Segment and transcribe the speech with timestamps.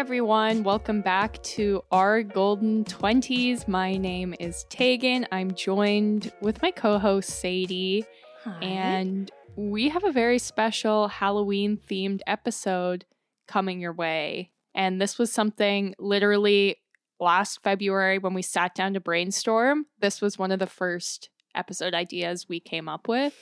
[0.00, 0.62] everyone.
[0.62, 3.68] Welcome back to our Golden 20s.
[3.68, 5.26] My name is Teagan.
[5.30, 8.06] I'm joined with my co host, Sadie.
[8.44, 8.64] Hi.
[8.64, 13.04] And we have a very special Halloween themed episode
[13.46, 14.52] coming your way.
[14.74, 16.76] And this was something literally
[17.20, 19.84] last February when we sat down to brainstorm.
[19.98, 23.34] This was one of the first episode ideas we came up with.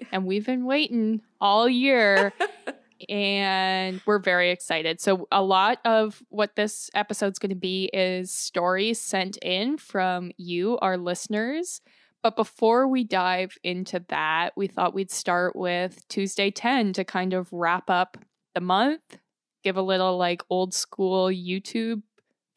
[0.12, 2.34] and we've been waiting all year.
[3.08, 5.00] and we're very excited.
[5.00, 10.30] So, a lot of what this episode's going to be is stories sent in from
[10.36, 11.80] you, our listeners.
[12.22, 17.32] But before we dive into that, we thought we'd start with Tuesday 10 to kind
[17.34, 18.16] of wrap up
[18.54, 19.18] the month,
[19.64, 22.02] give a little like old school YouTube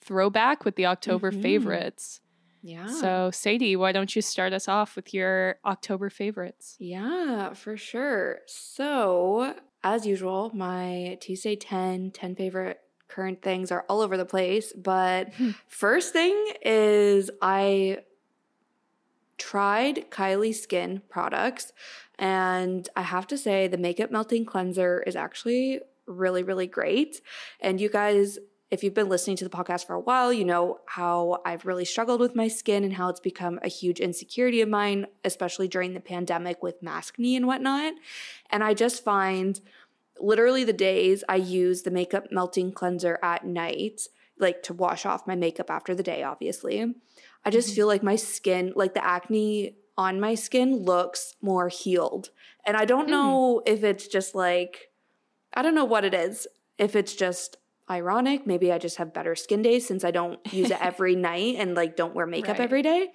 [0.02, 1.42] throwback with the October Mhm.
[1.42, 2.22] favorites.
[2.62, 2.88] yeah.
[2.88, 6.76] So, Sadie, why don't you start us off with your October favorites?
[6.80, 8.40] Yeah, for sure.
[8.48, 14.74] So, as usual, my Tuesday 10, 10 favorite current things are all over the place.
[14.74, 15.52] But hmm.
[15.68, 18.00] first thing is I
[19.38, 21.72] tried Kylie Skin products,
[22.18, 27.22] and I have to say the makeup melting cleanser is actually really, really great.
[27.60, 28.40] And you guys,
[28.72, 31.86] if you've been listening to the podcast for a while, you know how I've really
[31.86, 35.94] struggled with my skin and how it's become a huge insecurity of mine, especially during
[35.94, 37.94] the pandemic with maskne and whatnot.
[38.50, 39.60] And I just find
[40.20, 44.02] literally the days I use the makeup melting cleanser at night,
[44.40, 46.94] like to wash off my makeup after the day, obviously,
[47.44, 47.76] I just Mhm.
[47.76, 52.32] feel like my skin, like the acne on my skin looks more healed.
[52.66, 53.12] And I don't Hmm.
[53.12, 54.92] know if it's just like,
[55.54, 56.48] I don't know what it is.
[56.78, 57.58] If it's just
[57.90, 61.56] ironic, maybe I just have better skin days since I don't use it every night
[61.60, 62.62] and like don't wear makeup Right.
[62.62, 63.14] every day.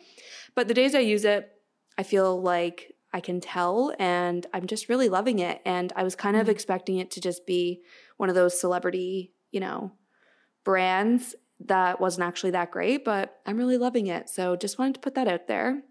[0.55, 1.51] But the days I use it,
[1.99, 5.61] I feel like I can tell and I'm just really loving it.
[5.65, 6.51] And I was kind of Mm.
[6.51, 7.83] expecting it to just be
[8.17, 9.93] one of those celebrity, you know,
[10.65, 14.29] brands that wasn't actually that great, but I'm really loving it.
[14.29, 15.83] So just wanted to put that out there.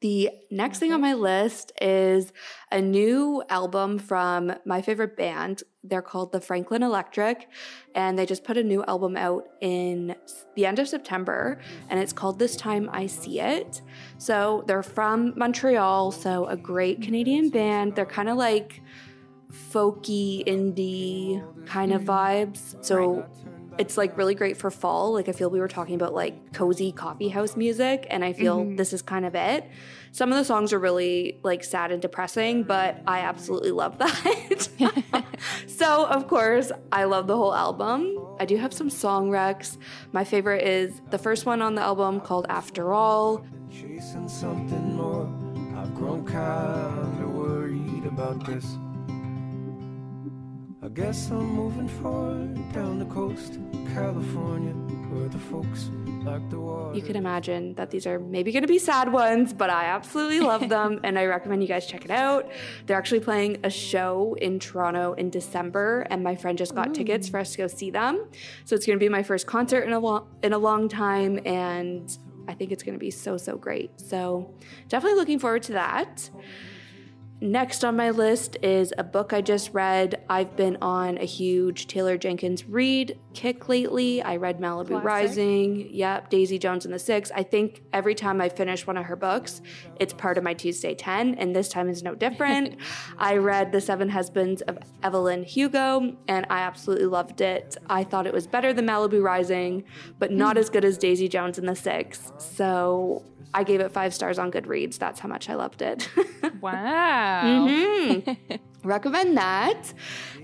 [0.00, 1.10] The next thing on mm-hmm.
[1.10, 2.32] my list is
[2.72, 5.62] a new album from my favorite band.
[5.84, 7.48] They're called the Franklin Electric,
[7.94, 10.14] and they just put a new album out in
[10.56, 13.82] the end of September, and it's called This Time I See It.
[14.16, 17.04] So they're from Montreal, so a great mm-hmm.
[17.04, 17.94] Canadian band.
[17.94, 18.82] They're kind of like
[19.52, 22.10] folky, indie kind of mm-hmm.
[22.10, 22.82] vibes.
[22.82, 23.26] So
[23.80, 25.14] it's like really great for fall.
[25.14, 28.58] Like I feel we were talking about like cozy coffee house music, and I feel
[28.64, 28.76] Mhm.
[28.76, 29.64] this is kind of it.
[30.12, 34.68] Some of the songs are really like sad and depressing, but I absolutely love that.
[35.66, 38.18] so of course, I love the whole album.
[38.38, 39.78] I do have some song recs.
[40.12, 43.44] My favorite is the first one on the album called After All.
[43.70, 45.26] Chasing something more.
[45.76, 48.66] I've grown kinda worried about this.
[50.82, 53.58] I guess I'm moving forward down the coast,
[53.92, 54.72] California,
[55.12, 55.90] where the folks
[56.24, 56.96] like the water.
[56.96, 60.40] You can imagine that these are maybe going to be sad ones, but I absolutely
[60.40, 62.50] love them and I recommend you guys check it out.
[62.86, 67.28] They're actually playing a show in Toronto in December and my friend just got tickets
[67.28, 68.26] for us to go see them.
[68.64, 71.40] So it's going to be my first concert in a long in a long time
[71.44, 72.16] and
[72.48, 74.00] I think it's going to be so so great.
[74.00, 74.54] So
[74.88, 76.30] definitely looking forward to that.
[77.42, 80.22] Next on my list is a book I just read.
[80.28, 84.20] I've been on a huge Taylor Jenkins Reid kick lately.
[84.20, 85.04] I read Malibu Classic.
[85.04, 87.30] Rising, yep, Daisy Jones and the Six.
[87.34, 89.62] I think every time I finish one of her books,
[89.98, 92.76] it's part of my Tuesday 10, and this time is no different.
[93.18, 97.74] I read The Seven Husbands of Evelyn Hugo, and I absolutely loved it.
[97.88, 99.84] I thought it was better than Malibu Rising,
[100.18, 100.60] but not hmm.
[100.60, 102.32] as good as Daisy Jones and the Six.
[102.36, 104.98] So I gave it five stars on Goodreads.
[104.98, 106.08] That's how much I loved it.
[106.60, 107.66] Wow.
[107.68, 108.60] Mhm.
[108.84, 109.94] Recommend that.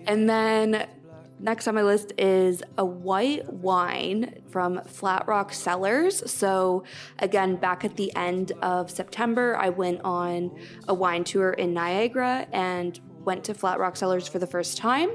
[0.06, 0.86] And then
[1.38, 6.30] next on my list is a white wine from Flat Rock Cellars.
[6.30, 6.84] So,
[7.18, 10.56] again, back at the end of September, I went on
[10.88, 15.10] a wine tour in Niagara and went to Flat Rock Cellars for the first time.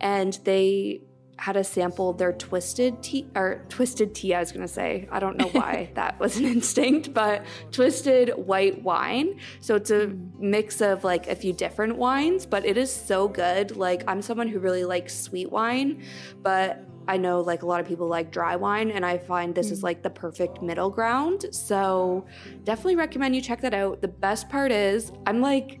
[0.00, 1.02] And they
[1.38, 5.08] had a sample their twisted tea or twisted tea i was going to say.
[5.10, 9.38] I don't know why that was an instinct but twisted white wine.
[9.60, 10.38] So it's a mm.
[10.38, 13.76] mix of like a few different wines but it is so good.
[13.76, 16.02] Like i'm someone who really likes sweet wine
[16.42, 19.70] but I know like a lot of people like dry wine, and I find this
[19.70, 19.84] is mm.
[19.84, 21.46] like the perfect middle ground.
[21.52, 22.26] So
[22.64, 24.02] definitely recommend you check that out.
[24.02, 25.80] The best part is I'm like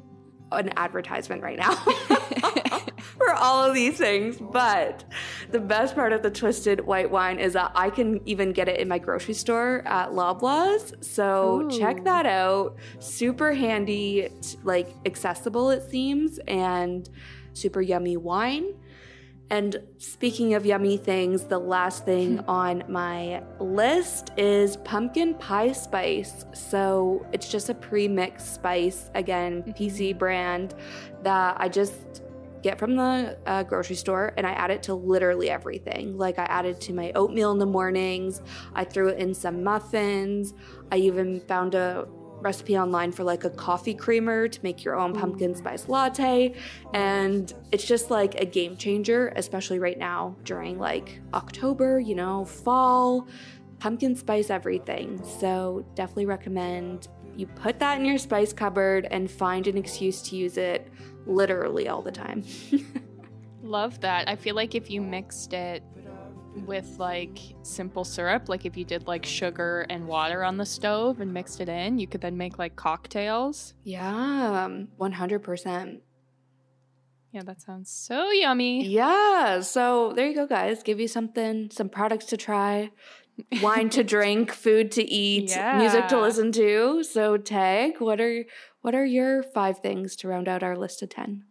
[0.52, 1.74] an advertisement right now
[3.16, 5.04] for all of these things, but
[5.50, 8.80] the best part of the twisted white wine is that I can even get it
[8.80, 11.04] in my grocery store at Loblaws.
[11.04, 11.78] So Ooh.
[11.78, 12.76] check that out.
[12.98, 14.28] Super handy,
[14.62, 17.08] like accessible it seems, and
[17.52, 18.74] super yummy wine.
[19.50, 22.50] And speaking of yummy things, the last thing hmm.
[22.50, 26.44] on my list is pumpkin pie spice.
[26.52, 29.70] So it's just a pre mixed spice, again, mm-hmm.
[29.70, 30.74] PC brand,
[31.22, 32.22] that I just
[32.68, 36.18] get from the uh, grocery store and I add it to literally everything.
[36.18, 38.42] Like I add it to my oatmeal in the mornings,
[38.74, 40.52] I threw it in some muffins.
[40.92, 42.06] I even found a
[42.40, 46.54] recipe online for like a coffee creamer to make your own pumpkin spice latte.
[46.92, 52.44] And it's just like a game changer, especially right now during like October, you know,
[52.44, 53.28] fall,
[53.78, 55.20] pumpkin spice everything.
[55.40, 60.36] So definitely recommend you put that in your spice cupboard and find an excuse to
[60.36, 60.88] use it
[61.28, 62.42] literally all the time.
[63.62, 64.28] Love that.
[64.28, 65.82] I feel like if you mixed it
[66.66, 71.20] with like simple syrup, like if you did like sugar and water on the stove
[71.20, 73.74] and mixed it in, you could then make like cocktails.
[73.84, 76.00] yeah, um, 100%.
[77.30, 78.86] Yeah, that sounds so yummy.
[78.86, 80.82] Yeah, so there you go, guys.
[80.82, 82.90] Give you something, some products to try,
[83.60, 87.04] wine to drink, food to eat, music to listen to.
[87.04, 88.44] So, Tag, what are
[88.82, 91.44] what are your five things to round out our list of ten?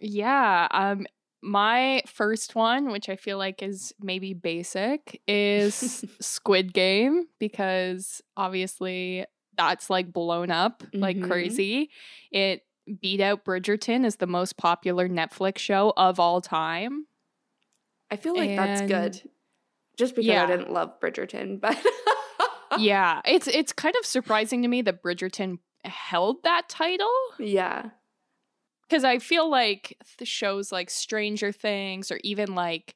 [0.00, 0.68] Yeah.
[0.70, 1.06] Um
[1.42, 9.26] my first one, which I feel like is maybe basic, is Squid Game because obviously
[9.56, 11.28] that's like blown up like Mhm.
[11.28, 11.90] crazy.
[12.32, 12.62] It
[13.00, 17.06] beat out Bridgerton as the most popular Netflix show of all time.
[18.10, 19.22] I feel like that's good.
[19.96, 20.44] Just because Yeah.
[20.44, 21.76] I didn't love Bridgerton, but
[22.78, 27.90] yeah, it's it's kind of surprising to me that Bridgerton held that title yeah,
[28.88, 32.94] because I feel like the shows like Stranger Things or even like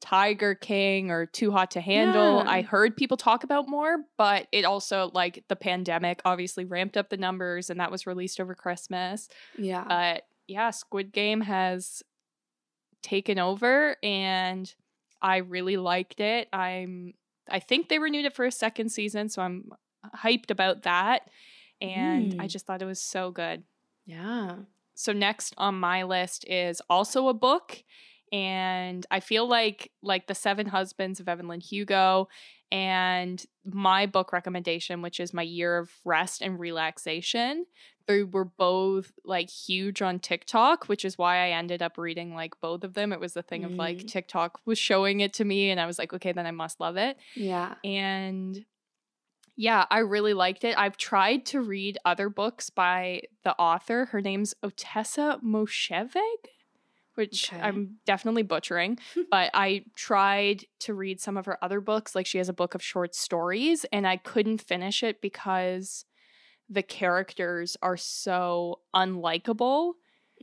[0.00, 2.50] Tiger King or Too Hot to Handle, Yeah.
[2.50, 7.10] I heard people talk about more, but it also like the pandemic obviously ramped up
[7.10, 9.28] the numbers and that was released over Christmas.
[9.58, 12.02] yeah, But yeah, Squid Game has
[13.02, 14.72] taken over and
[15.22, 16.48] I really liked it.
[16.52, 17.14] I'm
[17.50, 19.70] I think they renewed it for a second season, so I'm
[20.16, 21.28] hyped about that.
[21.80, 22.50] And I Mm.
[22.50, 23.64] just thought it was so good.
[24.06, 24.56] yeah.
[24.94, 27.82] So next on my list is also a book
[28.32, 32.28] and I feel like like The Seven Husbands of Evelyn Hugo
[32.70, 37.64] and my book recommendation which is My Year of Rest and Relaxation.
[38.06, 42.60] They were both like huge on TikTok, which is why I ended up reading like
[42.60, 43.12] both of them.
[43.12, 44.08] It was the thing of like Mm.
[44.08, 46.96] TikTok was showing it to me and I was like, okay, then I must love
[46.96, 47.16] it.
[47.36, 47.76] Yeah.
[47.84, 48.64] And
[49.60, 50.74] yeah, I really liked it.
[50.78, 54.06] I've tried to read other books by the author.
[54.06, 56.40] Her name's Ottessa Mosheveg,
[57.14, 57.60] which Okay.
[57.60, 58.98] I'm definitely butchering,
[59.30, 62.14] but I tried to read some of her other books.
[62.14, 66.06] Like she has a book of short stories, and I couldn't finish it because
[66.70, 69.92] the characters are so unlikable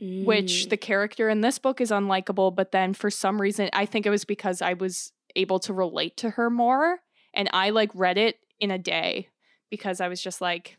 [0.00, 0.70] which Mm.
[0.70, 4.10] the character in this book is unlikable, but then for some reason, I think it
[4.10, 7.00] was because I was able to relate to her more.
[7.34, 9.28] And I like read it in a day
[9.70, 10.78] because I was just like,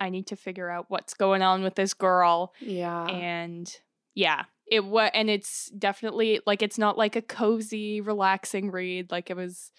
[0.00, 2.52] I need to figure out what's going on with this girl.
[2.60, 3.06] yeah.
[3.06, 3.72] And
[4.14, 9.10] yeah, it was, and it's definitely like, it's not like a cozy, relaxing read.
[9.10, 9.70] Like it was,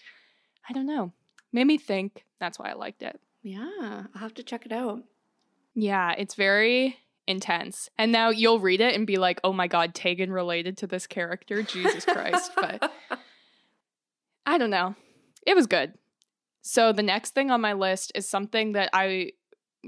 [0.68, 1.12] I don't know,
[1.52, 2.24] made me think.
[2.40, 3.20] That's why I liked it.
[3.42, 4.04] yeah.
[4.14, 5.02] I'll have to check it out.
[5.74, 7.90] Yeah, it's very intense.
[7.98, 11.06] And now you'll read it and be like, oh my God, Teagan related to this
[11.06, 11.62] character.
[11.62, 12.52] Jesus Christ.
[12.56, 12.90] But
[14.46, 14.94] I don't know.
[15.46, 15.92] It was good.
[16.66, 19.30] So the next thing on my list is something that I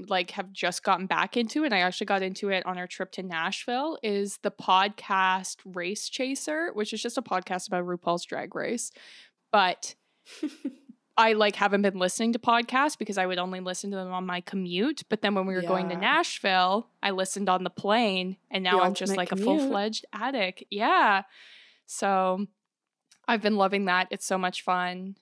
[0.07, 3.11] like have just gotten back into and I actually got into it on our trip
[3.13, 8.55] to Nashville is the podcast Race Chaser, which is just a podcast about RuPaul's Drag
[8.55, 8.93] Race.
[9.51, 9.95] But
[11.17, 14.25] I like haven't been listening to podcasts because I would only listen to them on
[14.25, 15.03] my commute.
[15.09, 18.77] But then when we were going to Nashville, I listened on the plane and now
[18.77, 20.63] The I'm just like a full fledged addict.
[20.69, 21.23] Yeah.
[21.87, 22.47] So
[23.27, 24.07] I've been loving that.
[24.11, 25.17] It's so much fun.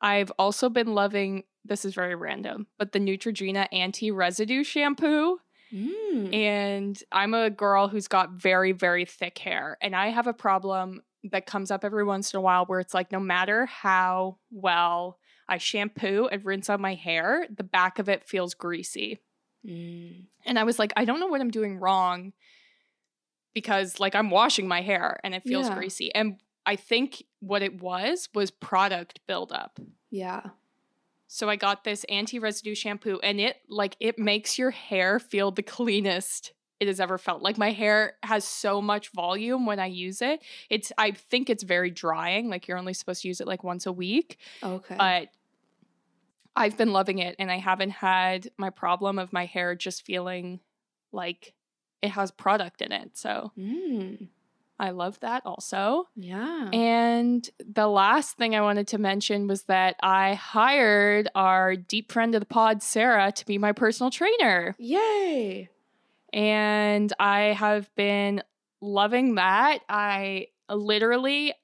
[0.00, 5.38] I've also been loving this is very random, but the Neutrogena anti residue shampoo.
[5.72, 6.32] Mm.
[6.32, 9.76] And I'm a girl who's got very, very thick hair.
[9.80, 12.94] And I have a problem that comes up every once in a while where it's
[12.94, 18.08] like, no matter how well I shampoo and rinse out my hair, the back of
[18.08, 19.20] it feels greasy.
[19.66, 20.26] Mm.
[20.44, 22.32] And I was like, I don't know what I'm doing wrong
[23.54, 25.74] because, like, I'm washing my hair and it feels Yeah.
[25.74, 26.14] greasy.
[26.14, 29.78] And I think what it was was product buildup.
[30.10, 30.42] Yeah.
[31.28, 35.62] So I got this anti-residue shampoo and it like it makes your hair feel the
[35.62, 37.40] cleanest it has ever felt.
[37.42, 40.42] Like my hair has so much volume when I use it.
[40.68, 42.50] It's I think it's very drying.
[42.50, 44.94] Like you're only supposed to use it like once a week, Okay.
[44.98, 45.28] but
[46.54, 50.60] I've been loving it and I haven't had my problem of my hair just feeling
[51.12, 51.54] like
[52.02, 53.16] it has product in it.
[53.16, 54.28] So, Mm.
[54.78, 56.06] I love that also.
[56.16, 56.68] Yeah.
[56.72, 62.34] And the last thing I wanted to mention was that I hired our deep friend
[62.34, 64.74] of the pod, Sarah, to be my personal trainer.
[64.78, 65.70] Yay.
[66.32, 68.42] And I have been
[68.80, 69.78] loving that.
[69.88, 71.54] I literally,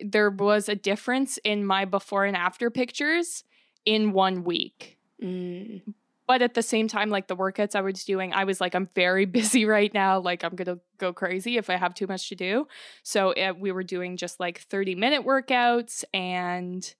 [0.00, 3.44] there was a difference in my before and after pictures
[3.84, 4.98] in one week.
[5.22, 5.82] Mm.
[6.30, 8.88] But at the same time, like the workouts I was doing, I was like, I'm
[8.94, 10.20] very busy right now.
[10.20, 12.68] Like, I'm going to go crazy if I have too much to do.
[13.02, 16.94] So uh, we were doing just like 30 minute workouts and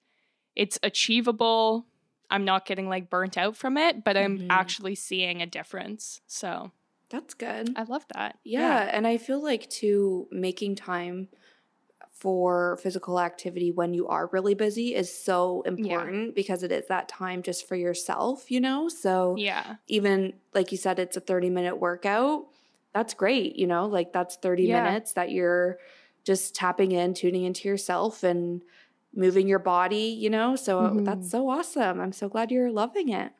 [0.56, 1.86] it's achievable.
[2.28, 4.46] I'm not getting like burnt out from it, but I'm Mhm.
[4.50, 6.20] actually seeing a difference.
[6.26, 6.72] So
[7.08, 7.70] That's good.
[7.76, 8.40] I love that.
[8.42, 11.28] Yeah, and I feel like too making time
[12.20, 17.08] for physical activity when you are really busy is so important because it is that
[17.08, 18.88] time just for yourself, you know?
[18.88, 19.78] So Yeah.
[19.88, 22.46] even like you said it's a 30 minute workout,
[22.94, 23.86] that's great, you know?
[23.86, 24.68] Like that's 30 Yeah.
[24.68, 25.78] minutes that you're
[26.24, 28.62] just tapping in, tuning into yourself and
[29.14, 30.56] moving your body, you know?
[30.56, 31.00] So Mhm.
[31.04, 32.00] that's so awesome.
[32.00, 33.32] I'm so glad you're loving it.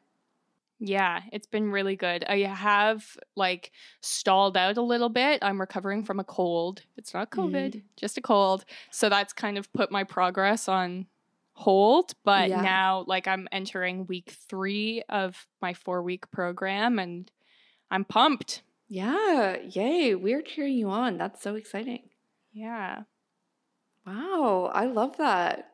[0.83, 2.25] Yeah, it's been really good.
[2.25, 3.05] I have
[3.37, 3.71] like
[4.01, 5.41] stalled out a little bit.
[5.43, 6.83] I'm recovering from a cold.
[6.97, 7.83] It's not COVID, Mm.
[7.97, 8.65] just a cold.
[8.91, 11.07] So that's kind of put my progress on
[11.53, 12.15] hold.
[12.25, 12.63] But Yeah.
[12.63, 17.31] now, like, I'm entering week three of my four week program and
[17.91, 18.63] I'm pumped.
[18.89, 20.15] Yeah, yay.
[20.15, 21.19] We're cheering you on.
[21.19, 22.09] That's so exciting.
[22.53, 23.03] Yeah.
[24.07, 25.70] Wow, I love that.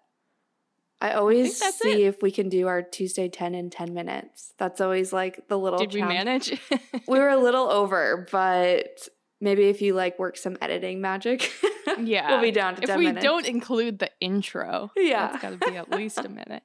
[1.00, 4.54] I always that's see if we can do our Tuesday 10 in 10 minutes.
[4.58, 6.58] That's always like the little Did we manage?
[7.08, 9.06] We were a little over, but
[9.40, 11.52] maybe if you like work some editing magic,
[11.98, 12.30] yeah.
[12.30, 13.24] we'll be down to if 10 we minutes.
[13.24, 15.32] don't include the intro, Yeah.
[15.34, 16.62] it's got to be at least a minute.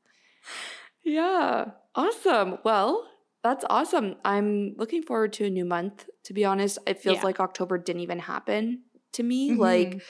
[1.04, 2.58] Yeah, awesome.
[2.64, 3.08] Well,
[3.44, 4.16] that's awesome.
[4.24, 6.06] I'm looking forward to a new month.
[6.26, 7.24] To be honest, it feels Yeah.
[7.24, 8.84] like October didn't even happen
[9.14, 9.52] to me.
[9.52, 9.58] Mhm.
[9.58, 10.02] Like,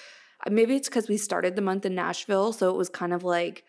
[0.50, 2.52] maybe it's because we started the month in Nashville.
[2.52, 3.64] So it was kind of like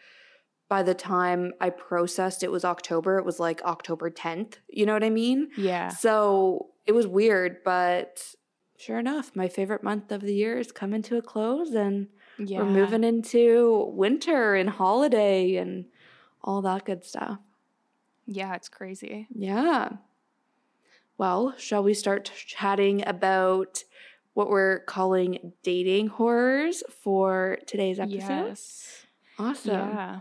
[0.73, 4.55] by the time I processed it was October, it was like October 10th.
[4.71, 5.51] You know what I mean?
[5.55, 5.89] Yeah.
[5.91, 8.35] So it was weird, but
[8.79, 12.61] sure enough, my favorite month of the year is coming to a close and Yeah.
[12.61, 15.85] we're moving into winter and holiday and
[16.43, 17.39] all that good stuff.
[18.27, 19.27] Yeah, it's crazy.
[19.35, 19.91] Yeah.
[21.19, 23.85] Well, shall we start chatting about
[24.33, 28.47] what we're calling dating horrors for today's episode?
[28.49, 29.07] Yes.
[29.39, 29.75] Awesome.
[29.75, 30.21] Yeah.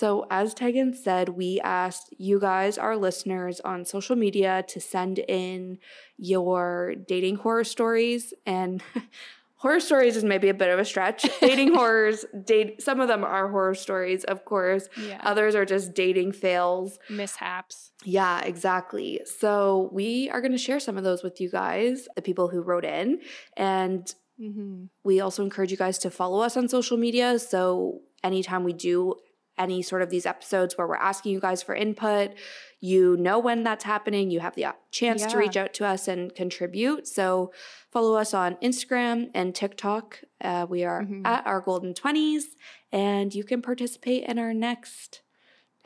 [0.00, 5.18] So, as Teagan said, we asked you guys, our listeners, on social media to send
[5.18, 5.78] in
[6.16, 8.32] your dating horror stories.
[8.46, 8.82] And
[9.56, 11.26] horror stories is maybe a bit of a stretch.
[11.40, 14.88] dating horrors, date some of them are horror stories, of course.
[14.96, 15.20] Yeah.
[15.22, 16.98] Others are just dating fails.
[17.10, 17.92] Mishaps.
[18.02, 19.20] Yeah, exactly.
[19.40, 22.62] So, we are going to share some of those with you guys, the people who
[22.62, 23.20] wrote in.
[23.56, 24.84] And Mm-hmm.
[25.04, 27.38] we also encourage you guys to follow us on social media.
[27.38, 29.16] So anytime we do
[29.60, 32.32] any sort of these episodes where we're asking you guys for input,
[32.80, 34.30] you know when that's happening.
[34.30, 37.06] You have the chance to reach out to us and contribute.
[37.06, 37.52] So
[37.92, 40.20] follow us on Instagram and TikTok.
[40.40, 41.26] Uh, we are Mhm.
[41.26, 42.56] at our golden 20s,
[42.90, 45.20] and you can participate in our next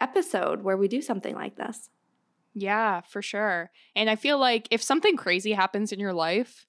[0.01, 1.91] episode where we do something like this.
[2.55, 3.71] Yeah, for sure.
[3.97, 6.67] And I feel like if something crazy happens in your life,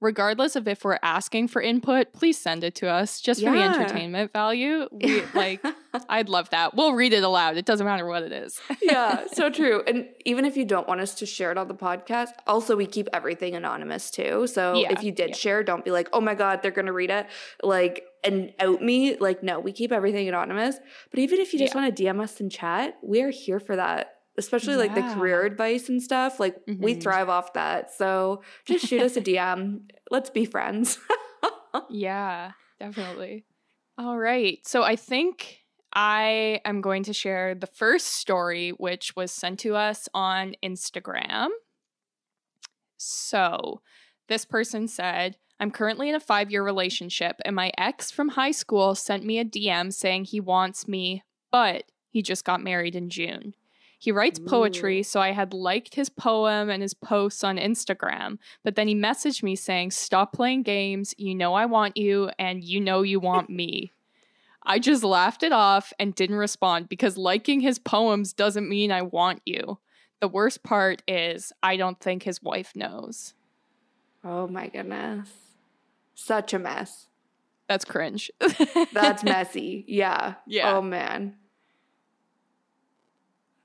[0.00, 3.62] regardless of if we're asking for input, please send it to us just for the
[3.62, 4.88] entertainment value.
[4.92, 5.64] We like
[6.08, 6.74] I'd love that.
[6.74, 7.56] We'll read it aloud.
[7.56, 8.60] It doesn't matter what it is.
[8.82, 9.82] yeah, so true.
[9.86, 12.86] And even if you don't want us to share it on the podcast, also we
[12.86, 14.46] keep everything anonymous too.
[14.46, 15.36] So Yeah, if you did yeah.
[15.36, 17.26] share, don't be like, oh my God, they're gonna read it.
[17.62, 19.16] Like and out me.
[19.16, 20.76] Like, no, we keep everything anonymous.
[21.10, 21.80] But even if you just Yeah.
[21.82, 24.16] want to DM us and chat, we are here for that.
[24.38, 26.40] Especially like the career advice and stuff.
[26.40, 27.02] Like we Mhm.
[27.02, 27.92] thrive off that.
[27.92, 29.88] So just shoot us a DM.
[30.10, 30.98] Let's be friends.
[31.90, 33.44] yeah, definitely.
[33.98, 34.58] All right.
[34.66, 35.58] So I think
[35.92, 41.48] I am going to share the first story, which was sent to us on Instagram.
[42.96, 43.82] So
[44.28, 48.52] this person said, I'm currently in a five year relationship, and my ex from high
[48.52, 53.10] school sent me a DM saying he wants me, but he just got married in
[53.10, 53.54] June.
[54.02, 55.04] He writes poetry, Ooh.
[55.04, 58.38] so I had liked his poem and his posts on Instagram.
[58.64, 61.14] But then he messaged me saying, Stop playing games.
[61.18, 63.92] You know I want you, and you know you want me.
[64.64, 69.02] I just laughed it off and didn't respond because liking his poems doesn't mean I
[69.02, 69.78] want you.
[70.20, 73.34] The worst part is, I don't think his wife knows.
[74.24, 75.28] oh my goodness.
[76.14, 77.06] Such a mess.
[77.68, 78.30] That's cringe.
[78.92, 79.84] That's messy.
[79.86, 80.34] Yeah.
[80.46, 80.74] Yeah.
[80.76, 81.34] Oh man.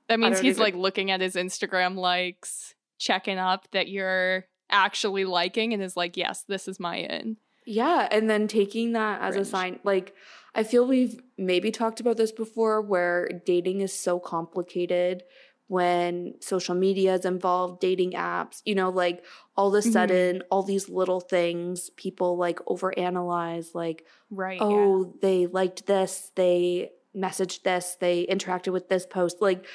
[0.08, 5.24] That means he's even- like looking at his Instagram likes, checking up that you're actually
[5.24, 7.36] liking, and is like, yes, this is my in.
[7.64, 9.46] Yeah, and then taking that as Cringe.
[9.46, 10.14] a sign, like
[10.54, 15.22] I feel we've maybe talked about this before, where dating is so complicated
[15.68, 19.24] when social media is involved, dating apps, you know, like
[19.56, 19.92] all of a Mhm.
[19.92, 24.60] sudden, all these little things people like overanalyze, like, Right.
[24.60, 24.66] yeah.
[24.66, 29.42] oh, they liked this, they messaged this, they interacted with this post.
[29.42, 29.66] Like,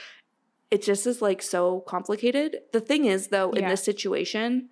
[0.72, 2.58] it just is like so complicated.
[2.72, 3.70] The thing is, though, in Yeah.
[3.70, 4.70] this situation,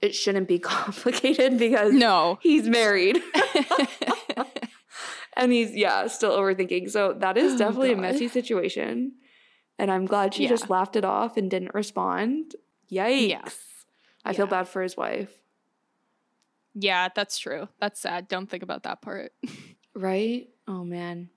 [0.00, 2.38] it shouldn't be complicated because No.
[2.42, 3.20] he's married
[5.36, 9.12] and he's yeah still overthinking so that is Oh, definitely a messy situation
[9.78, 10.48] and i'm glad she Yeah.
[10.50, 12.54] just laughed it off and didn't respond
[12.90, 13.54] yikes
[14.24, 15.32] i feel bad for his wife
[16.74, 17.68] yeah, that's true.
[17.80, 18.28] That's sad.
[18.28, 19.32] Don't think about that part.
[19.94, 21.28] right oh man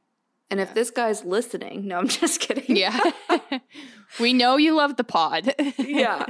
[0.49, 2.75] and if this guy's listening no i'm just kidding.
[2.75, 2.99] Yeah.
[4.19, 5.53] we know you love the pod.
[5.77, 6.25] yeah.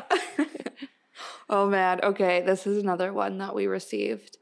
[1.49, 1.99] Oh man.
[2.03, 4.37] Okay this is another one that we received.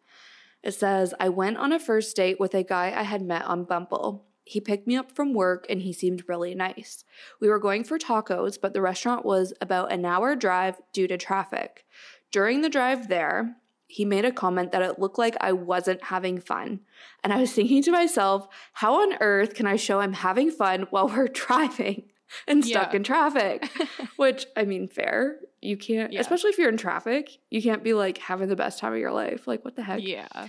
[0.64, 3.66] It says i went on a first date with a guy i had met on
[3.66, 4.26] bumble.
[4.46, 7.06] He picked me up from work and he seemed really nice.
[7.40, 11.18] We were going for tacos but the restaurant was about an hour drive due to
[11.18, 11.86] traffic.
[12.32, 13.58] During the drive there
[13.94, 16.80] he made a comment that it looked like I wasn't having fun.
[17.24, 20.88] And I was thinking to myself, how on earth can I show I'm having fun
[20.90, 22.04] while we're driving
[22.48, 22.98] and stuck Yeah.
[22.98, 23.70] in traffic?
[24.16, 25.38] Which, I mean, fair.
[25.62, 26.22] You can't, Yeah.
[26.22, 29.12] especially if you're in traffic, you can't be like having the best time of your
[29.14, 29.46] life.
[29.48, 30.02] Like, what the heck?
[30.02, 30.48] yeah.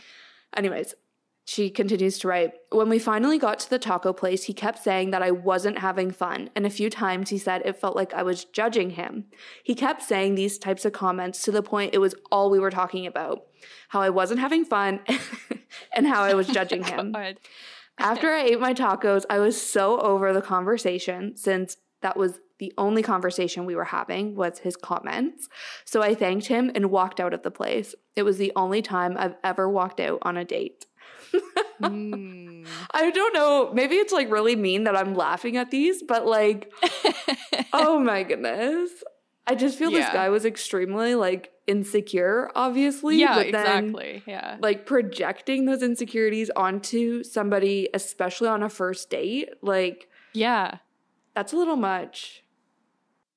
[0.56, 0.94] Anyways,
[1.44, 5.10] she continues to write When we finally got to the taco place, he kept saying
[5.10, 6.50] that I wasn't having fun.
[6.56, 9.26] And a few times he said it felt like I was judging him.
[9.62, 12.70] He kept saying these types of comments to the point it was all we were
[12.70, 13.44] talking about
[13.88, 15.00] how I wasn't having fun
[15.94, 17.14] and how I was judging him.
[17.98, 22.72] After I ate my tacos, I was so over the conversation since that was the
[22.78, 25.48] only conversation we were having was his comments.
[25.85, 27.94] So I thanked him and walked out of the place.
[28.14, 30.87] It was the only time I've ever walked out on a date.
[31.83, 32.66] Mm.
[32.92, 36.73] I don't know, maybe it's like really mean that I'm laughing at these, but like
[37.73, 38.90] oh my goodness.
[39.47, 44.23] I just feel this guy was extremely like insecure obviously, yeah, then exactly.
[44.27, 44.57] Yeah.
[44.61, 50.79] like projecting those insecurities onto somebody especially on a first date, like Yeah.
[51.35, 52.42] that's a little much.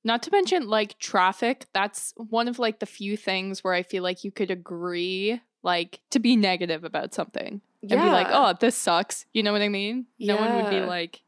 [0.04, 4.02] Not to mention like traffic, that's one of like the few things where I feel
[4.02, 8.76] like you could agree like to be negative about something and be like, "Oh, this
[8.76, 10.06] sucks." You know what I mean?
[10.18, 11.22] No one would be like,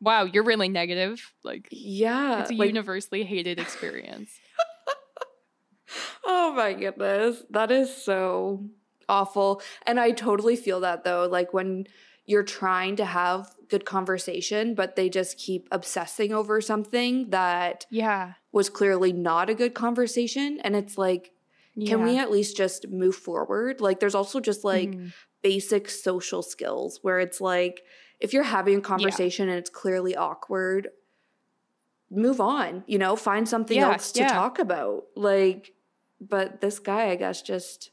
[0.00, 2.40] "Wow, you're really negative." Like yeah.
[2.40, 4.30] it's a like, universally hated experience.
[6.24, 7.42] oh my goodness.
[7.50, 8.64] That is so
[9.08, 9.62] awful.
[9.86, 11.28] And I totally feel that though.
[11.30, 11.86] Like when
[12.26, 18.34] you're trying to have good conversation, but they just keep obsessing over something that yeah.
[18.50, 20.58] was clearly not a good conversation.
[20.60, 21.32] And it's like,
[21.86, 23.80] can we at least just move forward?
[23.80, 25.12] Like, there's also just like Mhm.
[25.44, 27.82] Basic social skills where it's like,
[28.18, 30.88] if you're having a conversation and it's clearly awkward,
[32.10, 34.32] move on, you know, find something Yeah, else to yeah.
[34.32, 35.04] talk about.
[35.14, 35.74] Like,
[36.20, 37.90] but this guy, I guess, just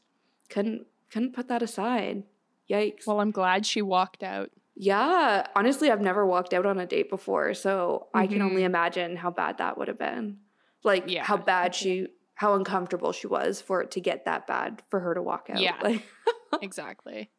[0.50, 2.24] couldn't couldn't put that aside.
[2.70, 3.06] Yikes.
[3.06, 4.50] Well, I'm glad she walked out.
[4.76, 8.66] yeah, honestly, I've never walked out on a date before, so I can only mm-hmm.
[8.66, 10.38] imagine how bad that would have been.
[10.84, 14.82] Like Yeah, how bad she how uncomfortable she was for it to get that bad
[14.90, 15.60] for her to walk out.
[15.60, 15.76] Yeah.
[15.82, 16.04] Like
[16.62, 17.30] exactly.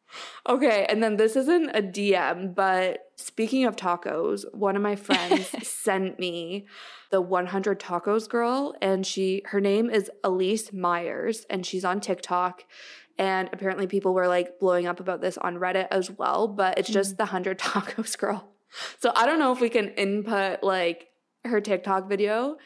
[0.47, 5.47] Okay, and then this isn't a DM, but speaking of tacos, one of my friends
[5.67, 6.67] sent me
[7.11, 12.63] the 100 tacos girl and she her name is Elyse Myers and she's on TikTok
[13.17, 16.89] and apparently people were like blowing up about this on Reddit as well, but it's
[16.89, 17.17] just mm.
[17.17, 18.49] the 100 tacos girl.
[18.99, 21.09] So I don't know if we can input like
[21.45, 22.57] her TikTok video.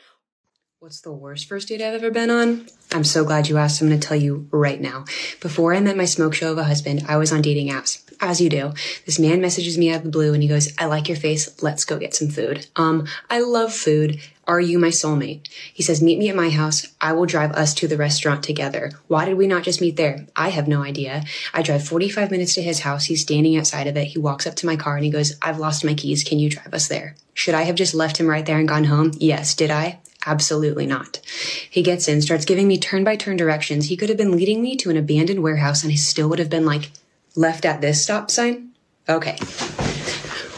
[0.80, 2.68] What's the worst first date I've ever been on?
[2.94, 3.82] I'm so glad you asked.
[3.82, 5.06] I'm going to tell you right now.
[5.42, 8.04] Before I met my smoke show of a husband, I was on dating apps.
[8.22, 8.74] As you do.
[9.08, 11.64] This man messages me out of the blue and he goes, I like your face.
[11.64, 12.68] Let's go get some food.
[12.76, 14.22] Um, I love food.
[14.48, 15.48] Are you my soulmate?
[15.74, 16.86] He says, meet me at my house.
[17.02, 18.92] I will drive us to the restaurant together.
[19.08, 20.28] Why did we not just meet there?
[20.36, 21.24] I have no idea.
[21.56, 23.06] I drive 45 minutes to his house.
[23.06, 24.06] He's standing outside of it.
[24.06, 26.24] He walks up to my car and he goes, I've lost my keys.
[26.24, 27.16] Can you drive us there?
[27.34, 29.12] Should I have just left him right there and gone home?
[29.18, 29.56] Yes.
[29.56, 30.00] Did I?
[30.28, 31.22] Absolutely not.
[31.70, 33.86] He gets in, starts giving me turn by turn directions.
[33.86, 36.50] He could have been leading me to an abandoned warehouse and he still would have
[36.50, 36.92] been like,
[37.38, 38.72] left at this stop sign?
[39.08, 39.38] Okay.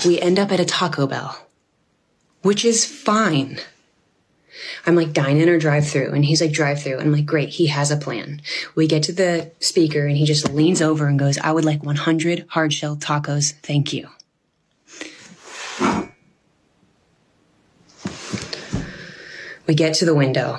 [0.05, 1.47] We end up at a Taco Bell,
[2.41, 3.59] which is fine.
[4.87, 6.13] I'm like, dine in or drive through.
[6.13, 6.99] And he's like, drive through.
[6.99, 7.49] I'm like, great.
[7.49, 8.41] He has a plan.
[8.75, 11.83] We get to the speaker and he just leans over and goes, I would like
[11.83, 13.53] 100 hard shell tacos.
[13.61, 14.09] Thank you.
[19.69, 20.57] We get to the window.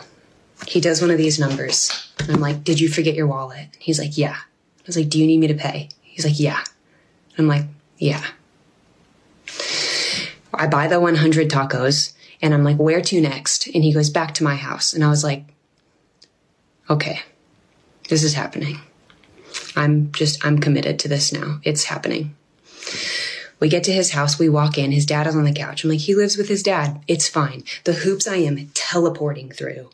[0.68, 2.12] He does one of these numbers.
[2.20, 3.76] And I'm like, Did you forget your wallet?
[3.80, 4.36] He's like, Yeah.
[4.36, 5.88] I was like, Do you need me to pay?
[6.00, 6.62] He's like, Yeah.
[7.36, 7.64] I'm like,
[7.98, 8.24] Yeah.
[10.54, 13.66] I buy the 100 tacos and I'm like, Where to next?
[13.66, 14.92] And he goes, Back to my house.
[14.92, 15.42] And I was like,
[16.88, 17.22] Okay,
[18.08, 18.78] this is happening.
[19.74, 21.58] I'm just, I'm committed to this now.
[21.64, 22.36] It's happening.
[23.60, 25.84] We get to his house, we walk in, his dad is on the couch.
[25.84, 27.02] I'm like, he lives with his dad.
[27.06, 27.62] It's fine.
[27.84, 29.90] The hoops I am teleporting through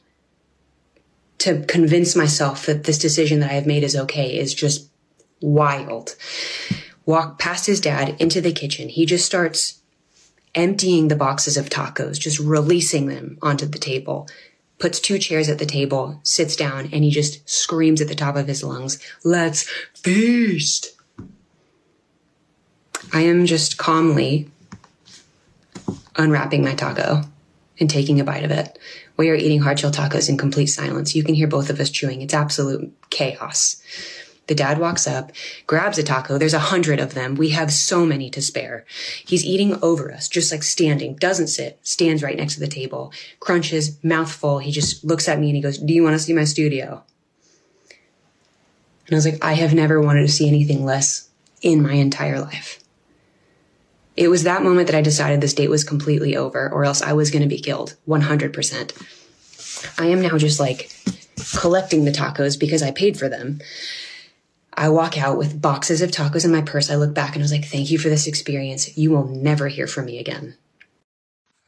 [1.38, 4.88] to convince myself that this decision that I have made is okay is just
[5.40, 6.16] wild.
[7.04, 8.88] Walk past his dad into the kitchen.
[8.88, 9.80] He just starts
[10.54, 14.28] emptying the boxes of tacos, just releasing them onto the table.
[14.78, 18.36] Puts two chairs at the table, sits down, and he just screams at the top
[18.36, 20.95] of his lungs, Let's feast!
[23.12, 24.50] I am just calmly
[26.16, 27.22] unwrapping my taco
[27.78, 28.78] and taking a bite of it.
[29.16, 31.14] We are eating hard shell tacos in complete silence.
[31.14, 32.22] You can hear both of us chewing.
[32.22, 33.82] It's absolute chaos.
[34.46, 35.32] The dad walks up,
[35.66, 36.38] grabs a taco.
[36.38, 37.34] There's a hundred of them.
[37.34, 38.84] We have so many to spare.
[39.24, 43.12] He's eating over us, just like standing, doesn't sit, stands right next to the table,
[43.40, 44.60] crunches, mouthful.
[44.60, 47.02] He just looks at me and he goes, Do you want to see my studio?
[47.90, 51.28] And I was like, I have never wanted to see anything less
[51.62, 52.80] in my entire life.
[54.16, 57.12] It was that moment that I decided this date was completely over, or else I
[57.12, 59.98] was going to be killed 100%.
[59.98, 60.90] I am now just like
[61.56, 63.60] collecting the tacos because I paid for them.
[64.72, 66.90] I walk out with boxes of tacos in my purse.
[66.90, 68.96] I look back and I was like, thank you for this experience.
[68.96, 70.56] You will never hear from me again.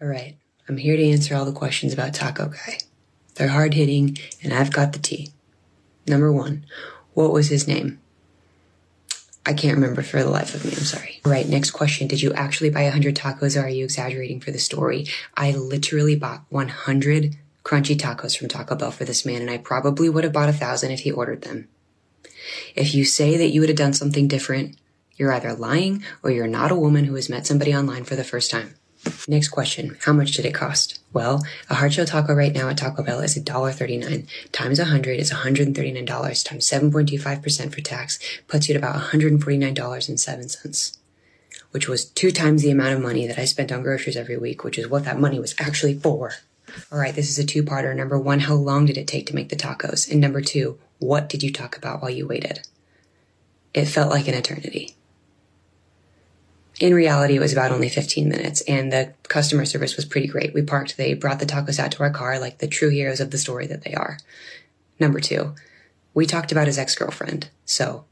[0.00, 0.36] All right.
[0.68, 2.78] I'm here to answer all the questions about Taco Guy.
[3.34, 5.32] They're hard hitting and I've got the tea.
[6.06, 6.66] Number one,
[7.14, 8.00] what was his name?
[9.48, 10.72] I can't remember for the life of me.
[10.72, 11.22] I'm sorry.
[11.24, 11.48] Right.
[11.48, 12.06] Next question.
[12.06, 15.06] Did you actually buy 100 tacos or are you exaggerating for the story?
[15.38, 17.34] I literally bought 100
[17.64, 20.52] crunchy tacos from Taco Bell for this man and I probably would have bought a
[20.52, 21.66] thousand if he ordered them.
[22.74, 24.76] If you say that you would have done something different,
[25.16, 28.24] you're either lying or you're not a woman who has met somebody online for the
[28.24, 28.74] first time.
[29.26, 29.96] Next question.
[30.04, 31.00] How much did it cost?
[31.12, 34.26] Well, a hard shell taco right now at Taco Bell is $1.39.
[34.52, 36.44] Times 100 is $139.
[36.44, 40.98] Times 7.25% for tax puts you at about $149.07,
[41.70, 44.64] which was two times the amount of money that I spent on groceries every week,
[44.64, 46.32] which is what that money was actually for.
[46.92, 47.94] All right, this is a two parter.
[47.96, 50.10] Number one, how long did it take to make the tacos?
[50.10, 52.66] And number two, what did you talk about while you waited?
[53.72, 54.96] It felt like an eternity.
[56.80, 60.54] In reality, it was about only 15 minutes and the customer service was pretty great.
[60.54, 63.32] We parked, they brought the tacos out to our car like the true heroes of
[63.32, 64.18] the story that they are.
[65.00, 65.54] Number two,
[66.14, 67.50] we talked about his ex-girlfriend.
[67.64, 68.04] So,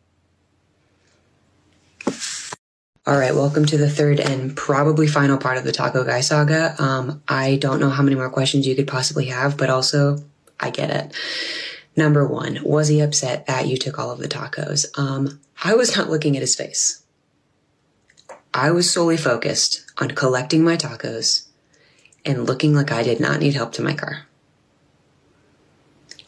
[3.07, 6.75] all right, welcome to the third and probably final part of the Taco Guy saga.
[6.83, 10.25] Um, I don't know how many more questions you could possibly have, but also
[10.59, 11.15] I get it.
[11.97, 14.87] Number one, was he upset that you took all of the tacos?
[14.99, 17.05] Um, I was not looking at his face.
[18.57, 21.47] I was solely focused on collecting my tacos
[22.25, 24.25] and looking like I did not need help to my car.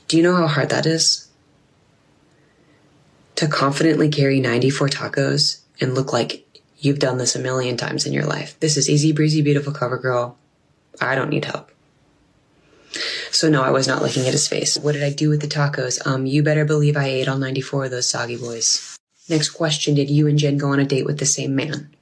[0.09, 1.31] Do you know how hard that is?
[3.37, 6.45] To confidently carry 94 tacos and look like
[6.77, 8.61] you've done this a million times in your life.
[8.61, 10.37] This is easy breezy, beautiful cover girl.
[11.01, 11.73] I don't need help.
[13.31, 14.77] So no, I was not looking at his face.
[14.77, 16.07] What did I do with the tacos?
[16.07, 18.99] Um, you better believe I ate all 94 of those soggy boys.
[19.31, 19.95] Next question.
[19.95, 21.95] Did you and Jen go on a date with the same man?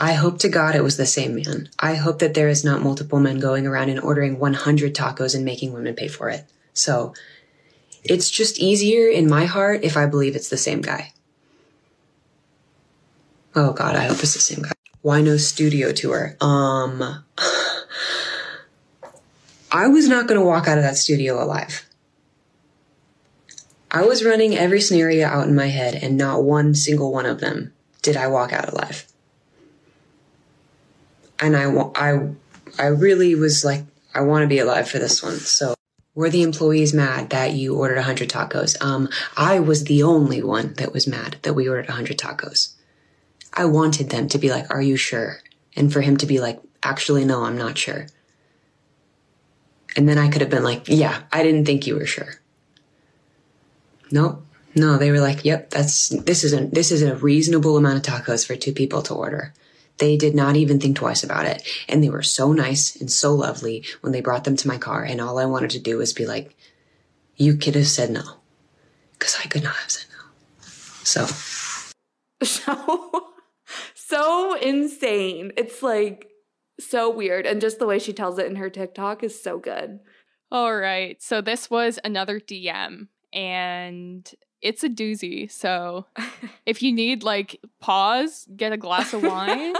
[0.00, 1.68] I hope to God it was the same man.
[1.80, 5.44] I hope that there is not multiple men going around and ordering 100 tacos and
[5.44, 6.44] making women pay for it.
[6.72, 7.14] So
[8.04, 11.12] it's just easier in my heart if I believe it's the same guy.
[13.56, 14.70] Oh God, I hope it's the same guy.
[15.02, 16.36] Why no studio tour?
[16.40, 17.02] Um,
[19.72, 21.84] I was not going to walk out of that studio alive.
[23.90, 27.40] I was running every scenario out in my head, and not one single one of
[27.40, 29.06] them did I walk out alive.
[31.40, 32.28] And I, I,
[32.78, 35.36] I really was like, I want to be alive for this one.
[35.36, 35.74] So
[36.14, 38.80] were the employees mad that you ordered 100 tacos?
[38.82, 42.74] Um, I was the only one that was mad that we ordered 100 tacos.
[43.54, 45.40] I wanted them to be like, Are you sure?
[45.76, 48.06] And for him to be like, Actually, no, I'm not sure.
[49.96, 52.40] And then I could have been like, yeah, I didn't think you were sure.
[54.12, 54.44] Nope.
[54.74, 58.14] No, they were like, yep, that's, this is a, this is a reasonable amount of
[58.14, 59.52] tacos for two people to order.
[59.98, 61.62] They did not even think twice about it.
[61.88, 65.02] And they were so nice and so lovely when they brought them to my car.
[65.02, 66.56] And all I wanted to do was be like,
[67.36, 68.22] you could have said no.
[69.18, 70.24] Cause I could not have said no.
[71.04, 71.26] So.
[72.40, 73.32] So,
[73.96, 75.50] so insane.
[75.56, 76.28] It's like,
[76.80, 77.46] so weird.
[77.46, 80.00] And just the way she tells it in her TikTok is so good.
[80.50, 81.20] All right.
[81.22, 84.30] So this was another DM and
[84.62, 85.50] it's a doozy.
[85.50, 86.06] So
[86.66, 89.74] if you need like pause, get a glass of wine,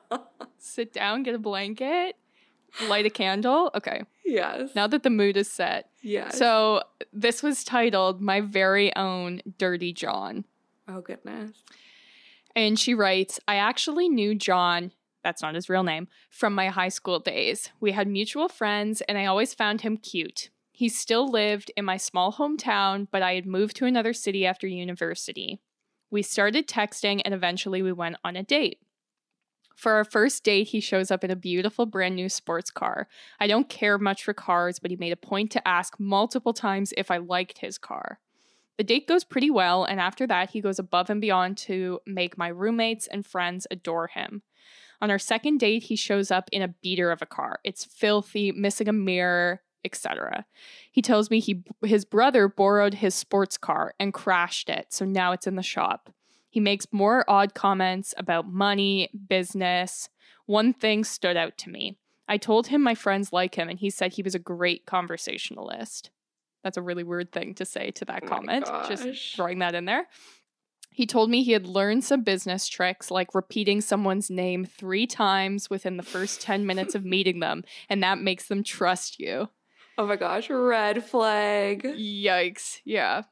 [0.58, 2.16] sit down, get a blanket,
[2.88, 3.70] light a candle.
[3.74, 4.02] Okay.
[4.24, 4.70] yes.
[4.74, 5.90] Now that the mood is set.
[6.02, 6.38] yes.
[6.38, 10.44] So this was titled My Very Own Dirty John.
[10.88, 11.50] oh goodness.
[12.56, 14.90] And she writes, I actually knew John,
[15.22, 17.70] that's not his real name, from my high school days.
[17.78, 20.50] We had mutual friends, and I always found him cute.
[20.80, 24.66] He still lived in my small hometown, but I had moved to another city after
[24.66, 25.60] university.
[26.10, 28.78] We started texting, and eventually we went on a date.
[29.76, 33.08] For our first date, he shows up in a beautiful brand new sports car.
[33.38, 36.94] I don't care much for cars, but he made a point to ask multiple times
[36.96, 38.18] if I liked his car.
[38.78, 42.38] The date goes pretty well, and after that, he goes above and beyond to make
[42.38, 44.44] my roommates and friends adore him.
[45.02, 47.58] On our second date, he shows up in a beater of a car.
[47.64, 50.44] It's filthy, missing a mirror, etc.
[50.90, 55.32] He tells me he his brother borrowed his sports car and crashed it, so now
[55.32, 56.10] it's in the shop.
[56.48, 60.08] He makes more odd comments about money, business.
[60.46, 61.96] One thing stood out to me.
[62.28, 66.10] I told him my friends like him, and he said he was a great conversationalist.
[66.62, 68.66] That's a really weird thing to say to that Oh comment.
[68.88, 70.06] Just throwing that in there.
[70.92, 75.70] He told me he had learned some business tricks like repeating someone's name three times
[75.70, 79.48] within the first 10 minutes of meeting them, and that makes them trust you.
[80.00, 81.82] Oh my gosh, red flag.
[81.82, 82.80] Yikes.
[82.86, 83.24] Yeah.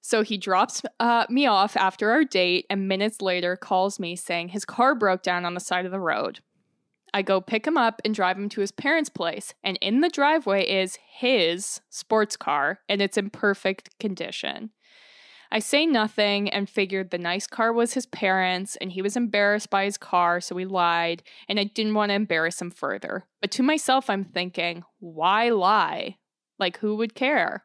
[0.00, 4.48] So he drops uh, me off after our date and minutes later calls me saying
[4.48, 6.40] his car broke down on the side of the road.
[7.12, 10.08] I go pick him up and drive him to his parents' place, and in the
[10.08, 14.70] driveway is his sports car, and it's in perfect condition.
[15.56, 19.70] I say nothing and figured the nice car was his parents, and he was embarrassed
[19.70, 23.24] by his car, so he lied, and I didn't want to embarrass him further.
[23.40, 26.18] But to myself, I'm thinking, why lie?
[26.58, 27.64] Like, who would care?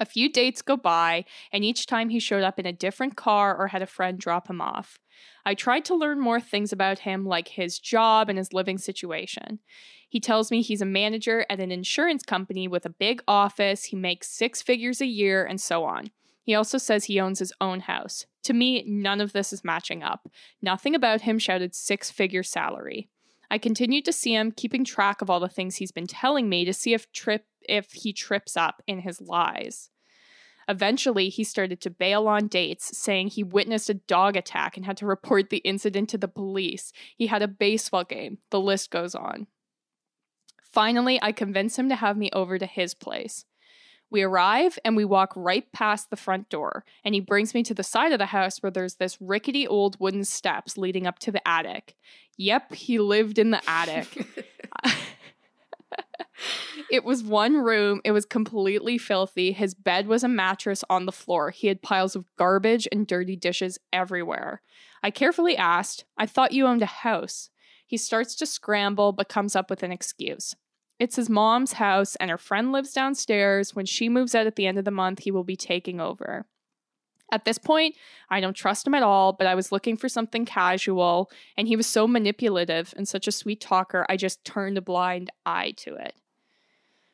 [0.00, 3.54] A few dates go by, and each time he showed up in a different car
[3.54, 4.98] or had a friend drop him off.
[5.44, 9.58] I tried to learn more things about him, like his job and his living situation.
[10.08, 13.96] He tells me he's a manager at an insurance company with a big office, he
[13.96, 16.10] makes six figures a year, and so on.
[16.42, 18.26] He also says he owns his own house.
[18.44, 20.28] To me, none of this is matching up.
[20.62, 23.08] Nothing about him shouted six figure salary.
[23.50, 26.64] I continued to see him keeping track of all the things he's been telling me
[26.64, 29.90] to see if trip if he trips up in his lies.
[30.68, 34.96] Eventually, he started to bail on dates, saying he witnessed a dog attack and had
[34.98, 36.92] to report the incident to the police.
[37.16, 38.38] He had a baseball game.
[38.50, 39.48] The list goes on.
[40.62, 43.44] Finally, I convinced him to have me over to his place.
[44.10, 47.74] We arrive and we walk right past the front door, and he brings me to
[47.74, 51.30] the side of the house where there's this rickety old wooden steps leading up to
[51.30, 51.96] the attic.
[52.36, 54.26] Yep, he lived in the attic.
[56.90, 58.00] it was one room.
[58.04, 59.52] It was completely filthy.
[59.52, 61.50] His bed was a mattress on the floor.
[61.50, 64.62] He had piles of garbage and dirty dishes everywhere.
[65.02, 67.50] I carefully asked, I thought you owned a house.
[67.86, 70.54] He starts to scramble but comes up with an excuse.
[71.00, 73.74] It's his mom's house, and her friend lives downstairs.
[73.74, 76.46] When she moves out at the end of the month, he will be taking over.
[77.32, 77.96] At this point,
[78.28, 81.76] I don't trust him at all, but I was looking for something casual, and he
[81.76, 85.94] was so manipulative and such a sweet talker, I just turned a blind eye to
[85.94, 86.14] it.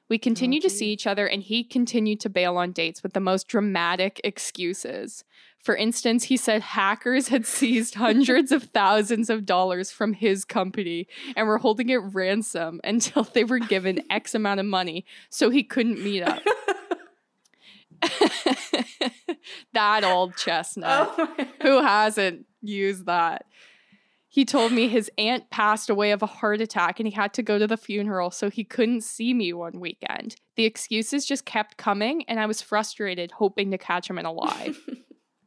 [0.08, 3.20] We continued to see each other, and he continued to bail on dates with the
[3.20, 5.24] most dramatic excuses.
[5.58, 11.08] For instance, he said hackers had seized hundreds of thousands of dollars from his company
[11.34, 15.64] and were holding it ransom until they were given X amount of money so he
[15.64, 16.40] couldn't meet up.
[19.72, 21.14] that old chestnut.
[21.18, 23.46] oh Who hasn't used that?
[24.36, 27.42] He told me his aunt passed away of a heart attack and he had to
[27.42, 30.36] go to the funeral, so he couldn't see me one weekend.
[30.56, 34.32] The excuses just kept coming, and I was frustrated, hoping to catch him in a
[34.32, 34.74] lie.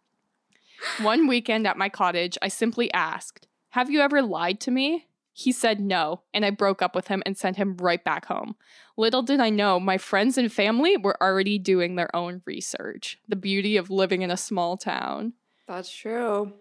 [1.04, 5.06] one weekend at my cottage, I simply asked, Have you ever lied to me?
[5.34, 8.56] He said no, and I broke up with him and sent him right back home.
[8.98, 13.20] Little did I know, my friends and family were already doing their own research.
[13.28, 15.34] The beauty of living in a small town.
[15.68, 16.54] That's true.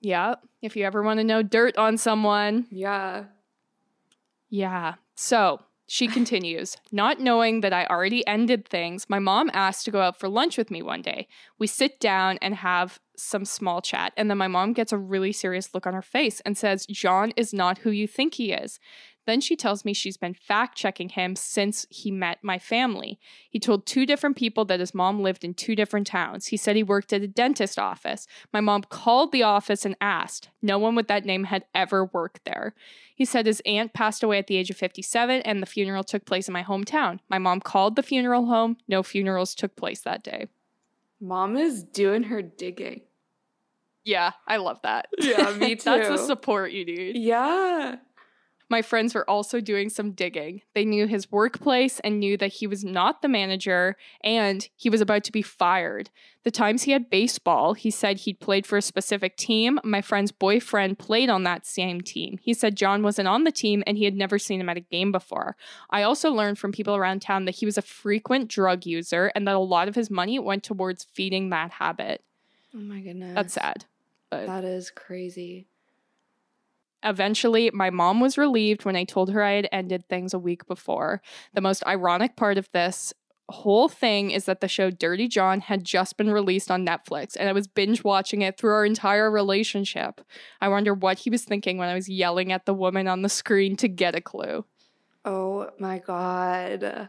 [0.00, 2.66] Yeah, if you ever want to know dirt on someone.
[2.70, 3.24] Yeah.
[4.48, 4.94] Yeah.
[5.14, 10.00] So she continues, not knowing that I already ended things, my mom asked to go
[10.00, 11.26] out for lunch with me one day.
[11.58, 15.32] We sit down and have some small chat, and then my mom gets a really
[15.32, 18.78] serious look on her face and says, John is not who you think he is.
[19.28, 23.20] Then she tells me she's been fact checking him since he met my family.
[23.50, 26.46] He told two different people that his mom lived in two different towns.
[26.46, 28.26] He said he worked at a dentist office.
[28.54, 30.48] My mom called the office and asked.
[30.62, 32.74] No one with that name had ever worked there.
[33.14, 36.24] He said his aunt passed away at the age of 57 and the funeral took
[36.24, 37.18] place in my hometown.
[37.28, 38.78] My mom called the funeral home.
[38.88, 40.46] No funerals took place that day.
[41.20, 43.02] Mom is doing her digging.
[44.04, 45.08] Yeah, I love that.
[45.18, 45.84] Yeah, me too.
[45.84, 47.18] That's the support you need.
[47.18, 47.96] Yeah.
[48.70, 50.60] My friends were also doing some digging.
[50.74, 55.00] They knew his workplace and knew that he was not the manager and he was
[55.00, 56.10] about to be fired.
[56.44, 59.80] The times he had baseball, he said he'd played for a specific team.
[59.84, 62.38] My friend's boyfriend played on that same team.
[62.42, 64.80] He said John wasn't on the team and he had never seen him at a
[64.80, 65.56] game before.
[65.88, 69.48] I also learned from people around town that he was a frequent drug user and
[69.48, 72.22] that a lot of his money went towards feeding that habit.
[72.74, 73.34] Oh my goodness.
[73.34, 73.86] That's sad.
[74.30, 75.68] But That is crazy.
[77.02, 80.66] Eventually, my mom was relieved when I told her I had ended things a week
[80.66, 81.22] before.
[81.54, 83.12] The most ironic part of this
[83.50, 87.48] whole thing is that the show Dirty John had just been released on Netflix, and
[87.48, 90.20] I was binge watching it through our entire relationship.
[90.60, 93.28] I wonder what he was thinking when I was yelling at the woman on the
[93.28, 94.64] screen to get a clue.
[95.24, 97.08] Oh my god.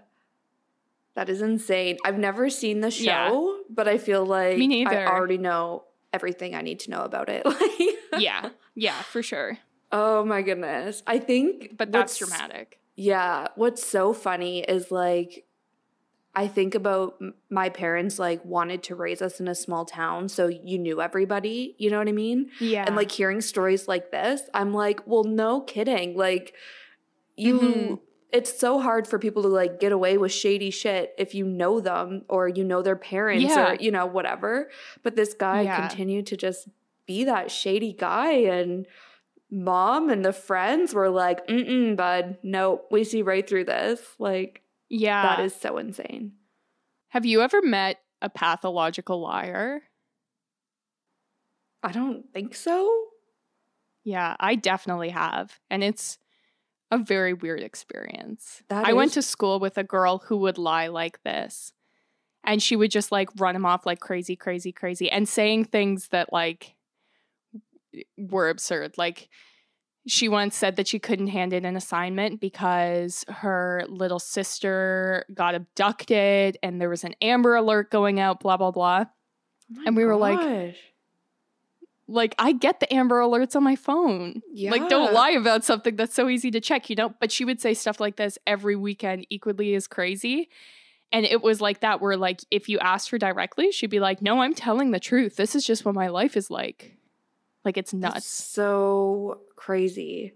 [1.16, 1.98] That is insane.
[2.06, 3.64] I've never seen the show, Yeah.
[3.70, 7.46] but I feel like I already know everything I need to know about it.
[8.18, 9.60] Yeah, yeah, for sure.
[9.92, 11.04] Oh my goodness.
[11.08, 12.80] I think But that's dramatic.
[12.96, 15.46] Yeah, what's so funny is like
[16.36, 17.16] I think about
[17.50, 21.76] my parents like wanted to raise us in a small town so you knew everybody,
[21.80, 22.52] you know what I mean?
[22.60, 22.84] Yeah.
[22.86, 26.16] And like hearing stories like this, I'm like, well, no kidding.
[26.16, 26.54] Like,
[27.36, 28.00] you, Mhm.
[28.32, 31.80] it's so hard for people to like get away with shady shit if you know
[31.80, 33.72] them or you know their parents Yeah.
[33.72, 34.70] or, you know, whatever.
[35.02, 35.88] But this guy Yeah.
[35.88, 36.68] continued to just
[37.08, 38.34] be that shady guy.
[38.34, 38.86] And
[39.52, 44.02] mom and the friends were like, mm bud, no, we see right through this.
[44.20, 45.24] Like, yeah.
[45.24, 46.34] that is so insane.
[47.10, 49.82] Have you ever met a pathological liar?
[51.82, 53.06] I don't think so.
[54.04, 55.60] Yeah, I definitely have.
[55.70, 56.18] And it's
[56.92, 58.64] a very weird experience.
[58.70, 61.74] That I went to school with a girl who would lie like this.
[62.44, 66.08] And she would just like run him off like crazy, crazy, crazy, and saying things
[66.10, 66.76] that like
[68.18, 68.98] were absurd.
[68.98, 69.30] Like
[70.08, 75.56] she once said that she couldn't hand in an assignment because her little sister got
[75.56, 79.06] abducted and there was an Amber alert going out, blah, blah, blah.
[79.78, 80.76] Oh And we were like.
[82.12, 84.42] Like, I get the Amber alerts on my phone.
[84.52, 84.72] Yeah.
[84.72, 87.14] Like, don't lie about something that's so easy to check, you know?
[87.20, 90.50] But she would say stuff like this every weekend, equally as crazy.
[91.12, 94.24] And it was like that, where, like, if you asked her directly, she'd be like,
[94.24, 95.36] No, I'm telling the truth.
[95.36, 96.98] This is just what my life is like.
[97.70, 98.26] Like, it's That's nuts.
[98.28, 100.34] so crazy.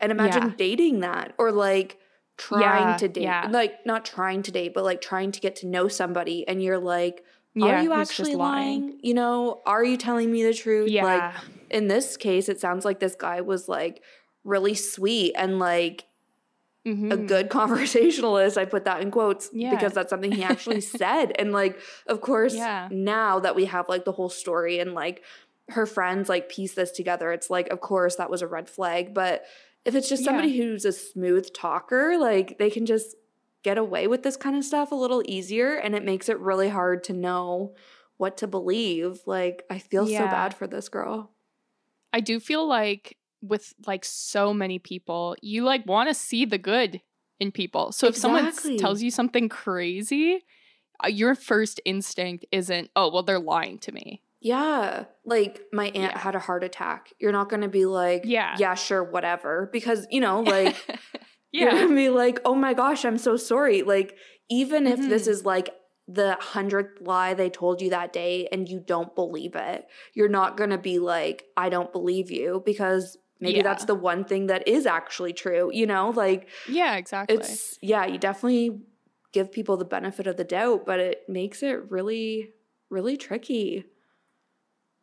[0.00, 0.52] And imagine Yeah.
[0.56, 1.98] dating that or like
[2.36, 3.22] trying Yeah, to date.
[3.22, 3.48] yeah.
[3.48, 6.78] Like not trying to date, but like trying to get to know somebody and you're
[6.78, 8.98] like, Yeah, are you actually lying?
[9.02, 10.90] You know, are you telling me the truth?
[10.90, 11.04] Yeah.
[11.04, 11.34] Like
[11.70, 14.02] in this case, it sounds like this guy was like
[14.42, 16.06] really sweet and like
[16.86, 17.26] a Mhm.
[17.28, 18.58] good conversationalist.
[18.58, 19.70] I put that in quotes Yeah.
[19.70, 21.32] because that's something he actually said.
[21.38, 22.88] And like, of course, Yeah.
[22.90, 25.22] now that we have like the whole story and like
[25.70, 29.14] her friends like piece this together, it's like, of course, that was a red flag.
[29.14, 29.44] But
[29.84, 30.26] if it's just Yeah.
[30.26, 33.16] somebody who's a smooth talker, like they can just
[33.62, 35.74] get away with this kind of stuff a little easier.
[35.74, 37.74] And it makes it really hard to know
[38.16, 39.20] what to believe.
[39.26, 41.32] Like, I feel so bad for this girl.
[42.12, 46.58] I do feel like with like so many people, you like want to see the
[46.58, 47.00] good
[47.40, 47.90] in people.
[47.92, 50.44] So if someone tells you something crazy,
[51.02, 54.22] uh, your first instinct isn't, oh, well, they're lying to me.
[54.44, 55.04] Yeah.
[55.24, 56.18] Like my aunt Yeah.
[56.18, 57.12] had a heart attack.
[57.18, 58.54] You're not going to be like, Yeah.
[58.58, 59.70] yeah, sure, whatever.
[59.72, 60.76] Because, you know, like,
[61.50, 61.74] you're yeah.
[61.74, 63.82] going to be like, oh my gosh, I'm so sorry.
[63.82, 64.16] Like,
[64.50, 65.28] even if this Mhm.
[65.28, 65.70] is like
[66.06, 70.58] the hundredth lie they told you that day and you don't believe it, you're not
[70.58, 73.62] going to be like, I don't believe you because maybe Yeah.
[73.62, 75.70] that's the one thing that is actually true.
[75.72, 77.36] You know, like, Yeah, exactly.
[77.38, 78.82] it's, yeah, you definitely
[79.32, 82.50] give people the benefit of the doubt, but it makes it really,
[82.90, 83.86] really tricky.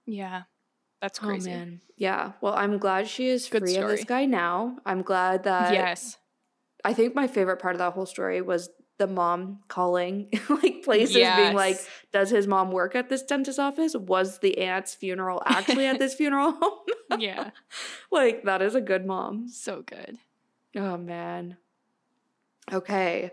[0.06, 0.44] Yeah.
[1.02, 1.52] That's oh, crazy.
[1.52, 1.82] Oh man.
[1.98, 2.34] Yeah.
[2.42, 4.78] Well, I'm glad she is Good free of this guy now.
[4.86, 6.18] I'm glad that yes.
[6.84, 11.16] I think my favorite part of that whole story was the mom calling like places
[11.16, 11.80] being like,
[12.14, 13.96] does his mom work at this dentist office?
[13.96, 17.20] Was the aunt's funeral actually at this funeral home?
[17.20, 17.50] Yeah.
[18.12, 19.48] like that is a good mom.
[19.48, 20.18] So good.
[20.76, 21.58] Oh man.
[22.72, 23.32] Okay.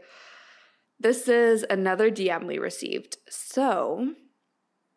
[0.99, 3.19] This is another DM we received.
[3.29, 4.15] So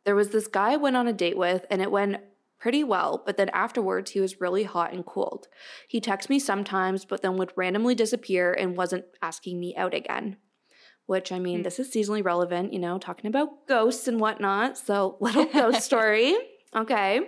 [0.06, 2.18] there was this guy I went on a date with, and it went
[2.60, 5.47] pretty well, but then afterwards he was really hot and cold.
[5.88, 10.38] He texted me sometimes, but then would randomly disappear and wasn't asking me out again.
[11.08, 11.64] Which I mean, Hmm.
[11.64, 14.78] this is seasonally relevant, you know, talking about ghosts and whatnot.
[14.78, 16.36] So, little ghost story.
[16.76, 17.20] Okay.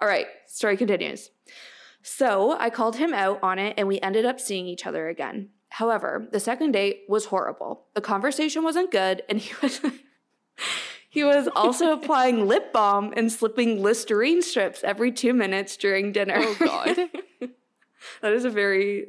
[0.00, 0.26] All right.
[0.46, 1.30] Story continues.
[2.02, 5.50] So I called him out on it and we ended up seeing each other again.
[5.68, 7.86] However, the second date was horrible.
[7.94, 9.80] The conversation wasn't good and he was
[11.18, 16.36] he was also applying lip balm and slipping Listerine strips every two minutes during dinner.
[16.38, 16.96] Oh God.
[18.22, 19.06] that is a very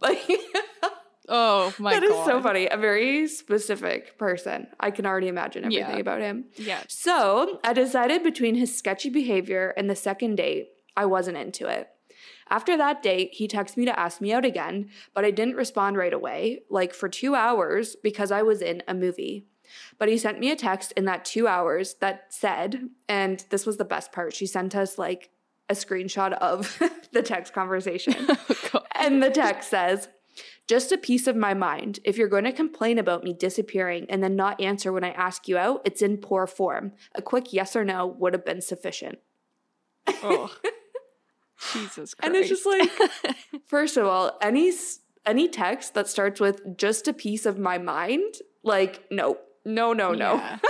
[0.00, 0.18] like
[1.30, 2.20] Oh my that God.
[2.20, 2.66] is so funny.
[2.68, 4.66] A very specific person.
[4.80, 6.06] I can already imagine everything Yeah.
[6.06, 6.46] about him.
[6.56, 6.82] Yeah.
[6.88, 11.88] So I decided between his sketchy behavior and the second date, I wasn't into it.
[12.50, 15.98] After that date, he texted me to ask me out again, but I didn't respond
[15.98, 19.44] right away, like for two hours, because I was in a movie.
[19.98, 23.76] But he sent me a text in that two hours that said, and this was
[23.76, 25.30] the best part, she sent us like
[25.68, 26.80] a screenshot of
[27.12, 28.14] the text conversation.
[28.74, 30.08] Oh, And the text says,
[30.66, 32.00] just a piece of my mind.
[32.04, 35.48] If you're going to complain about me disappearing and then not answer when I ask
[35.48, 36.92] you out, it's in poor form.
[37.14, 39.18] A quick yes or no would have been sufficient.
[40.06, 40.54] Oh.
[41.72, 42.16] Jesus Christ.
[42.22, 42.90] And it's just like,
[43.66, 44.72] first of all, any
[45.26, 49.38] any text that starts with just a piece of my mind, like no,
[49.68, 50.34] no, no, no.
[50.34, 50.58] Yeah.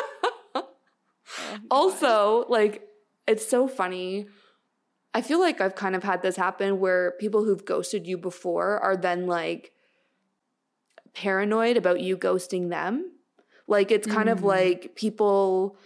[0.60, 0.66] Oh,
[1.70, 2.82] Also, like,
[3.26, 4.26] it's so funny.
[5.14, 8.78] I feel like I've kind of had this happen where people who've ghosted you before
[8.80, 9.72] are then like
[11.14, 13.12] paranoid about you ghosting them.
[13.66, 14.44] Like, it's kind of Mm.
[14.44, 15.76] like people,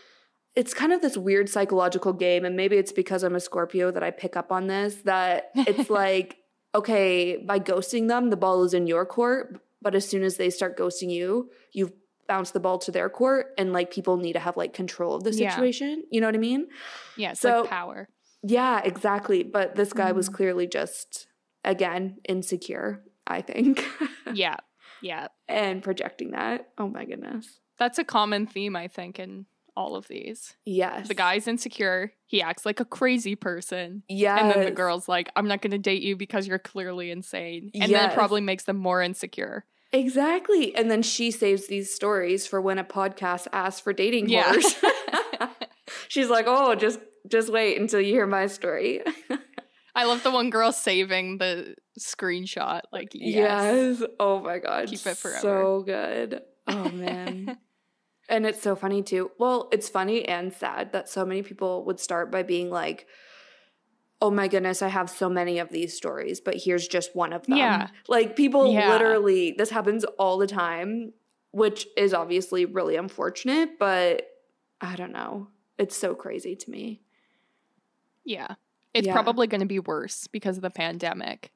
[0.54, 2.44] it's kind of this weird psychological game.
[2.44, 5.90] And maybe it's because I'm a Scorpio that I pick up on this that it's
[6.02, 6.36] like,
[6.74, 9.60] okay, by ghosting them, the ball is in your court.
[9.80, 11.92] But as soon as they start ghosting you, you've
[12.28, 13.48] bounced the ball to their court.
[13.58, 15.50] And like people need to have like control of the Yeah.
[15.50, 16.04] situation.
[16.10, 16.68] You know what I mean?
[17.16, 18.08] yeah, so- like power.
[18.44, 19.42] Yeah, exactly.
[19.44, 20.34] But this guy was Mhm.
[20.34, 21.28] clearly just,
[21.64, 23.84] again, insecure, I think,
[24.34, 24.56] Yeah.
[25.00, 25.28] Yeah.
[25.48, 26.70] and projecting that.
[26.78, 27.60] Oh my goodness.
[27.78, 29.46] That's a common theme, I think, in
[29.76, 30.56] all of these.
[30.64, 31.08] Yes.
[31.08, 32.12] The guy's insecure.
[32.26, 34.02] He acts like a crazy person.
[34.08, 34.38] Yeah.
[34.38, 37.70] And then the girl's like, I'm not going to date you because you're clearly insane.
[37.74, 39.64] And then it probably makes them more insecure.
[39.92, 40.74] Exactly.
[40.74, 44.44] And then she saves these stories for when a podcast asks for dating Yeah.
[44.44, 44.74] horrors.
[46.08, 49.02] She's like, oh, just just wait until you hear my story.
[49.94, 52.80] I love the one girl saving the screenshot.
[52.92, 54.00] Like, yes.
[54.00, 54.08] Yes.
[54.18, 54.88] Oh my god.
[54.88, 55.40] Keep it forever.
[55.40, 56.40] So good.
[56.66, 57.58] Oh man.
[58.28, 59.30] and it's so funny too.
[59.38, 63.06] Well, it's funny and sad that so many people would start by being like,
[64.22, 67.46] "Oh my goodness, I have so many of these stories, but here's just one of
[67.46, 67.88] them." Yeah.
[68.08, 68.88] Like people Yeah.
[68.90, 71.12] literally this happens all the time,
[71.50, 74.28] which is obviously really unfortunate, but
[74.80, 75.48] I don't know.
[75.78, 77.02] It's so crazy to me.
[78.24, 78.54] Yeah.
[78.94, 79.12] It's Yeah.
[79.14, 81.50] probably going to be worse because of the pandemic.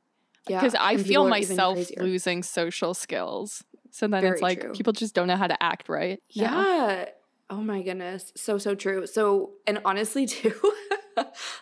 [0.48, 0.60] Yeah.
[0.60, 3.64] Because I and feel people are even myself losing social skills.
[3.90, 4.72] So then Very it's like true.
[4.72, 6.20] people just don't know how to act right.
[6.34, 7.06] now.
[7.50, 7.56] Yeah.
[7.56, 8.32] Oh my goodness.
[8.36, 9.06] So, so true.
[9.06, 10.54] So, and honestly, too,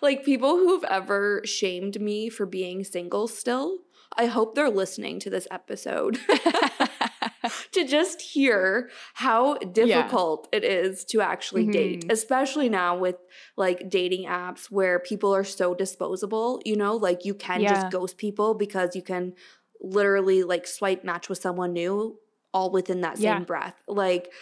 [0.03, 3.79] like people who've ever shamed me for being single still,
[4.17, 6.19] I hope they're listening to this episode
[7.73, 12.13] to just hear how difficult it is to actually date, Mhm.
[12.13, 13.17] especially now with
[13.57, 17.75] like dating apps where people are so disposable, you know, like you can Yeah.
[17.75, 19.35] just ghost people because you can
[19.81, 22.19] literally like swipe match with someone new
[22.53, 23.39] all within that same Yeah.
[23.41, 23.75] breath.
[23.89, 24.33] Like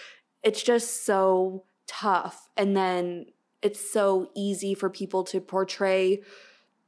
[0.43, 2.49] it's just so tough.
[2.57, 3.27] And then
[3.63, 6.21] it's so easy for people to portray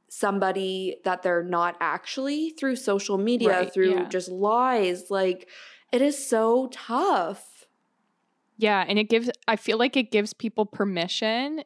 [0.09, 4.09] somebody that they're not actually through social media, Right, through yeah.
[4.09, 5.11] just lies.
[5.11, 5.49] Like
[5.93, 7.67] it is so tough.
[8.57, 11.65] Yeah, and it gives I feel like it gives people permission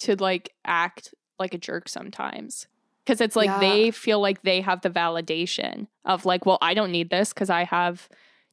[0.00, 2.66] to like act like a jerk sometimes.
[3.06, 3.58] Cuz it's like Yeah.
[3.60, 7.48] they feel like they have the validation of like, well, I don't need this cuz
[7.50, 8.08] I have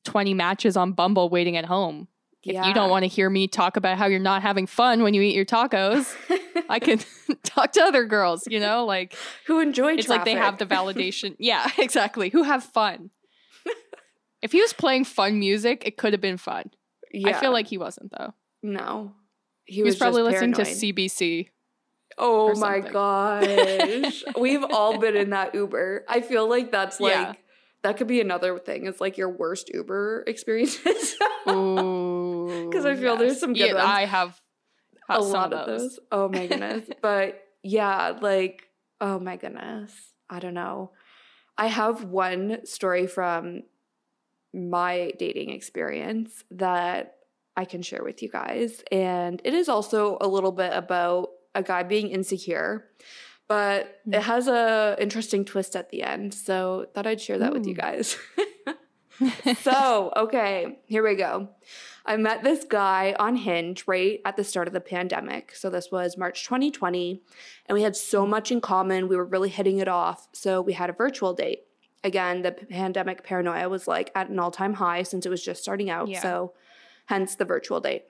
[0.05, 2.07] 20 matches on Bumble waiting at home.
[2.43, 5.13] If you don't want to hear me talk about how you're not having fun when
[5.13, 6.15] you eat your tacos,
[6.69, 6.99] I can
[7.43, 8.85] talk to other girls, you know?
[8.85, 9.15] Like
[9.47, 11.35] who enjoy it's like they have the validation.
[11.37, 12.29] yeah, exactly.
[12.29, 13.09] Who have fun.
[14.41, 16.71] if he was playing fun music, it could have been fun.
[17.25, 18.33] I feel like he wasn't though.
[18.63, 19.13] no.
[19.65, 20.75] He, He was, just probably listening paranoid.
[20.79, 21.49] to CBC.
[22.17, 24.23] Oh my gosh.
[24.37, 26.05] We've all been in that Uber.
[26.09, 27.33] I feel like that's like Yeah.
[27.83, 28.85] That could be another thing.
[28.85, 31.15] It's like your worst Uber experiences.
[31.45, 33.85] Because I feel there's some good yeah, ones.
[33.87, 34.39] I have,
[35.07, 35.99] a have some lot of those.
[36.11, 36.87] Oh my goodness.
[37.01, 38.67] but yeah, like,
[39.01, 39.91] oh my goodness.
[40.29, 40.91] I don't know.
[41.57, 43.63] I have one story from
[44.53, 47.15] my dating experience that
[47.57, 48.83] I can share with you guys.
[48.91, 52.85] And it is also a little bit about a guy being insecure,
[53.49, 54.13] but Hmm.
[54.13, 56.33] it has a interesting twist at the end.
[56.33, 58.15] So thought I'd share that with you guys.
[59.61, 61.49] so, okay, here we go.
[62.05, 65.53] I met this guy on Hinge right at the start of the pandemic.
[65.53, 67.21] So this was March 2020,
[67.65, 69.07] and we had so much in common.
[69.09, 70.27] We were really hitting it off.
[70.33, 71.63] So we had a virtual date.
[72.03, 75.61] Again, the pandemic paranoia was like at an all time high since it was just
[75.61, 76.07] starting out.
[76.07, 76.21] Yeah.
[76.21, 76.53] So
[77.07, 78.05] hence the virtual date.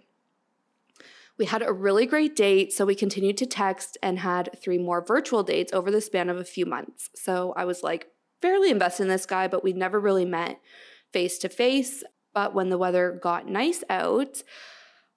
[1.39, 5.03] We had a really great date, so we continued to text and had three more
[5.03, 7.09] virtual dates over the span of a few months.
[7.15, 8.07] So I was like
[8.41, 10.59] fairly invested in this guy, but we'd never really met
[11.13, 12.03] face to face.
[12.33, 14.43] But when the weather got nice out,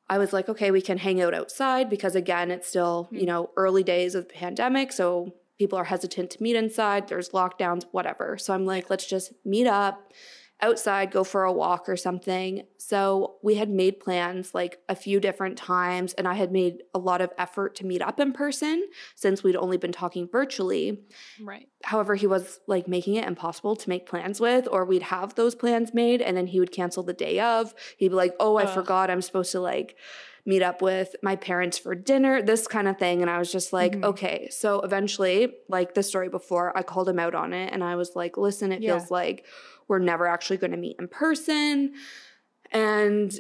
[0.09, 3.17] I was like, okay, we can hang out outside because again, it's still, hmm.
[3.17, 4.93] you know, early days of the pandemic.
[4.93, 7.09] So people are hesitant to meet inside.
[7.09, 8.39] There's lockdowns, whatever.
[8.39, 10.13] So I'm like, let's just meet up
[10.63, 12.63] outside, go for a walk or something.
[12.79, 16.99] So we had made plans like a few different times, and I had made a
[16.99, 18.87] lot of effort to meet up in person
[19.17, 21.03] since we'd only been talking virtually.
[21.43, 21.69] Right.
[21.85, 25.55] However, he was like making it impossible to make plans with, or we'd have those
[25.55, 27.75] plans made and then he would cancel the day of.
[27.99, 28.75] He'd be like, oh, I Ugh.
[28.75, 29.97] forgot I'm supposed to like
[30.45, 33.21] meet up with my parents for dinner, this kind of thing.
[33.23, 34.05] And I was just like, Mhm.
[34.07, 34.49] okay.
[34.51, 38.17] So eventually, like the story before, I called him out on it and I was
[38.17, 38.99] like, listen, it Yeah.
[38.99, 39.47] feels like
[39.89, 41.95] we're never actually going to meet in person.
[42.71, 43.33] And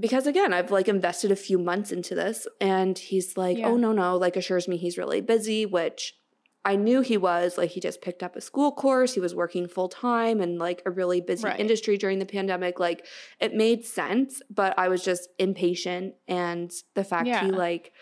[0.00, 3.68] because again, I've like invested a few months into this and he's like, oh, Yeah.
[3.68, 6.16] oh, no, no, like assures me he's really busy, which
[6.64, 7.58] I knew he was.
[7.58, 10.82] Like he just picked up a school course, he was working full time and like
[10.86, 11.58] a really busy Right.
[11.60, 12.80] industry during the pandemic.
[12.80, 13.06] Like
[13.40, 16.14] it made sense, but I was just impatient.
[16.26, 17.44] And the fact Yeah.
[17.44, 17.92] he like,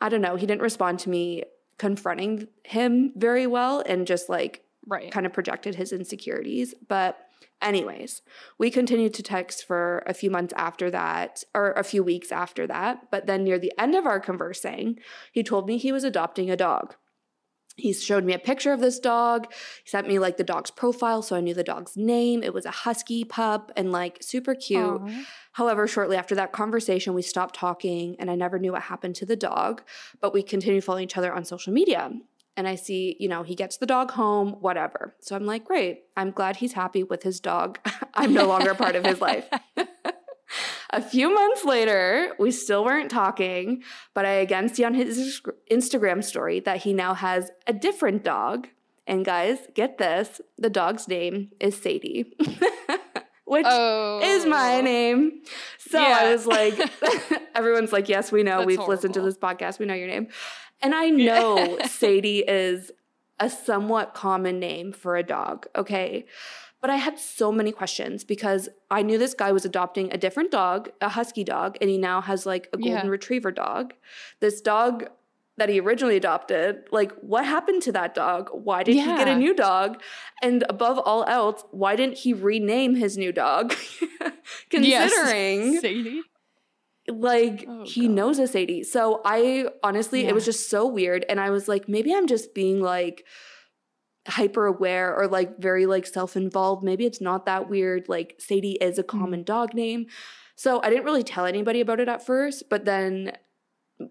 [0.00, 1.44] I don't know, he didn't respond to me
[1.78, 5.12] confronting him very well and just like Right.
[5.12, 6.74] kind of projected his insecurities.
[6.88, 7.16] But,
[7.62, 8.22] anyways,
[8.58, 12.66] we continued to text for a few months after that, or a few weeks after
[12.66, 13.10] that.
[13.10, 14.98] But then, near the end of our conversing,
[15.32, 16.96] he told me he was adopting a dog.
[17.76, 19.46] He showed me a picture of this dog.
[19.84, 22.42] He sent me like the dog's profile, so I knew the dog's name.
[22.42, 25.00] It was a husky pup and like super cute.
[25.00, 25.24] Aw.
[25.52, 29.26] However, shortly after that conversation, we stopped talking and I never knew what happened to
[29.26, 29.82] the dog,
[30.20, 32.10] but we continued following each other on social media.
[32.60, 35.14] And I see, you know, he gets the dog home, whatever.
[35.20, 36.02] So I'm like, great.
[36.14, 37.78] I'm glad he's happy with his dog.
[38.14, 39.48] I'm no longer a part of his life.
[40.90, 43.82] a few months later, we still weren't talking,
[44.12, 45.40] but I again see on his
[45.72, 48.68] Instagram story that he now has a different dog.
[49.06, 52.36] And guys, get this the dog's name is Sadie,
[53.46, 54.20] which Oh.
[54.22, 54.82] is my oh.
[54.82, 55.40] name.
[55.78, 56.78] So I was like,
[57.54, 58.58] everyone's like, yes, we know.
[58.58, 59.78] That's We've listened to this podcast.
[59.78, 60.28] We know your name.
[60.82, 62.90] And I know Sadie is
[63.38, 65.66] a somewhat common name for a dog.
[65.76, 66.26] Okay.
[66.80, 70.50] But I had so many questions because I knew this guy was adopting a different
[70.50, 73.10] dog, a husky dog, and he now has like a golden Yeah.
[73.10, 73.92] retriever dog.
[74.40, 75.04] This dog
[75.58, 78.48] that he originally adopted, like what happened to that dog?
[78.54, 80.00] Why did he get a new dog?
[80.42, 83.74] And above all else, why didn't he rename his new dog?
[84.72, 85.12] Yes.
[85.12, 86.22] Considering Sadie.
[87.10, 88.16] Like Oh, he God.
[88.16, 88.82] knows a Sadie.
[88.82, 91.24] So I honestly, it was just so weird.
[91.28, 93.24] And I was like, maybe I'm just being like
[94.28, 96.82] hyper aware or like very like self involved.
[96.82, 98.08] Maybe it's not that weird.
[98.08, 99.18] Like Sadie is a mm-hmm.
[99.18, 100.06] common dog name.
[100.56, 103.32] So I didn't really tell anybody about it at first, but then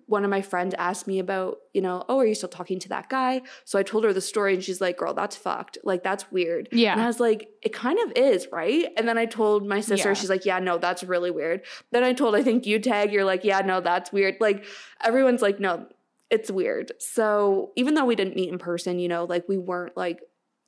[0.06, 2.90] one of my friends asked me about, you know, oh, are you still talking to
[2.90, 3.42] that guy?
[3.66, 5.78] So I told her the story and she's like, girl, that's fucked.
[5.84, 6.70] Like, that's weird.
[6.72, 6.94] Yeah.
[6.94, 8.88] And I was like, it kind of is, right?
[8.98, 10.14] And then I told my sister, Yeah.
[10.14, 11.62] she's like, yeah, no, that's really weird.
[11.92, 14.36] Then I told, I think you tag, you're like, yeah, no, that's weird.
[14.40, 14.66] Like,
[15.04, 15.88] everyone's like, no,
[16.30, 16.92] it's weird.
[17.00, 20.20] So even though we didn't meet in person, you know, like we weren't like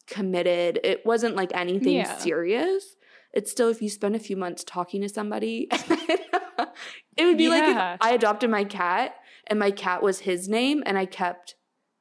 [0.08, 2.18] committed, it wasn't like anything Yeah.
[2.18, 2.96] serious.
[3.34, 5.70] It's still if you spend a few months talking to somebody,
[7.22, 7.94] it would be like Yeah.
[7.96, 9.16] if I adopted my cat
[9.48, 11.56] and my cat was his name and I kept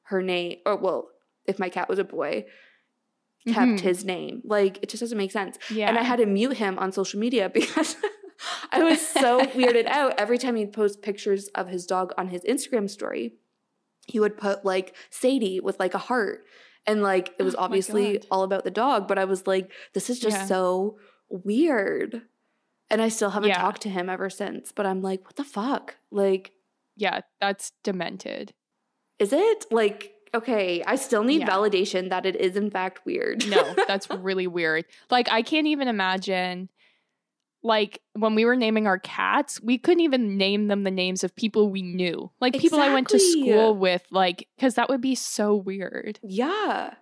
[0.04, 1.10] her name, or well,
[1.46, 2.44] if my cat was a boy,
[3.46, 3.80] kept Mhm.
[3.80, 4.42] his name.
[4.44, 5.58] Like it just doesn't make sense.
[5.70, 5.88] Yeah.
[5.88, 7.96] And I had to mute him on social media because
[8.72, 10.14] I was so weirded out.
[10.18, 13.34] Every time he'd post pictures of his dog on his Instagram story,
[14.06, 16.44] he would put like Sadie with like a heart.
[16.86, 20.08] And like it was Oh obviously all about the dog, but I was like, this
[20.10, 20.46] is just Yeah.
[20.46, 20.98] so
[21.28, 22.22] weird.
[22.90, 23.58] And I still haven't Yeah.
[23.60, 24.72] talked to him ever since.
[24.72, 25.96] But I'm like, what the fuck?
[26.10, 26.52] Like,
[26.96, 28.52] yeah, that's demented.
[29.18, 29.66] is it?
[29.70, 31.48] Like, okay, I still need Yeah.
[31.50, 33.46] validation that it is in fact weird.
[33.48, 34.86] No, that's really weird.
[35.10, 36.68] Like I can't even imagine
[37.62, 41.36] like when we were naming our cats, we couldn't even name them the names of
[41.36, 42.30] people we knew.
[42.40, 46.18] Like people I went to school with like cuz that would be so weird.
[46.22, 46.94] Yeah.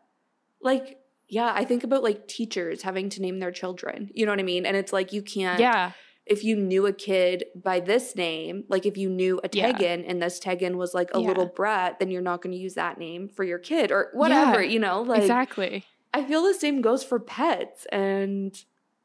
[0.61, 0.98] Like,
[1.29, 4.11] yeah, I think about like teachers having to name their children.
[4.15, 4.65] You know what I mean?
[4.67, 5.93] And it's like you can't Yeah.
[6.27, 9.73] if you knew a kid by this name, like if you knew a Yeah.
[9.73, 11.29] Teagan and this Teagan was like a Yeah.
[11.29, 14.63] little brat, then you're not going to use that name for your kid or whatever,
[14.63, 15.03] Yeah, you know?
[15.03, 15.85] Like exactly.
[16.15, 18.55] I feel the same goes for pets and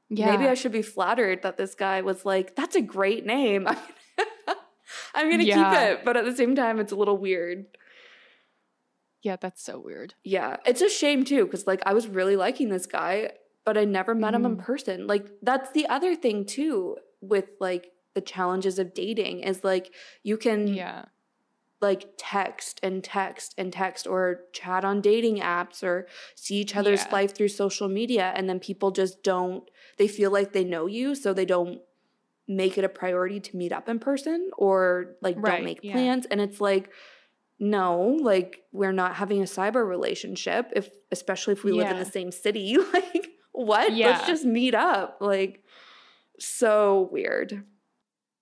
[0.09, 0.31] Yeah.
[0.31, 3.67] maybe I should be flattered that this guy was like, that's a great name.
[5.15, 5.71] I'm going to Yeah.
[5.71, 7.65] keep it, but at the same time it's a little weird.
[9.23, 10.13] Yeah, that's so weird.
[10.23, 13.31] Yeah, it's a shame too, because like I was really liking this guy,
[13.65, 14.63] but I never met him in Mhm.
[14.63, 15.07] person.
[15.07, 19.91] Like that's the other thing too with like the challenges of dating is like
[20.23, 21.05] you can Yeah.
[21.81, 27.03] like text and text and text or chat on dating apps or see each other's
[27.05, 27.11] Yeah.
[27.11, 31.15] life through social media and then people just don't they feel like they know you
[31.15, 31.81] so they don't
[32.47, 35.93] make it a priority to meet up in person or like Right, don't make yeah.
[35.93, 36.89] plans and it's like
[37.63, 42.05] no like we're not having a cyber relationship if especially if we live in the
[42.05, 44.07] same city like what Yeah.
[44.09, 45.63] let's just meet up like
[46.39, 47.63] so weird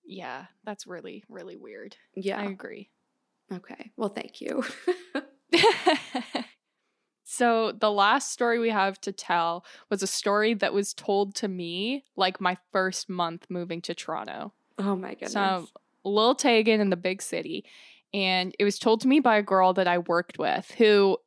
[0.03, 0.45] Yeah.
[0.65, 1.95] That's really, really weird.
[2.15, 2.89] yeah I agree.
[3.53, 4.63] okay well thank you
[7.23, 11.47] so the last story we have to tell was a story that was told to
[11.47, 14.53] me like my first month moving to Toronto.
[14.79, 15.67] oh my goodness So
[16.03, 17.63] Lil Teagan in the big city.
[18.13, 21.17] And it was told to me by a girl that I worked with who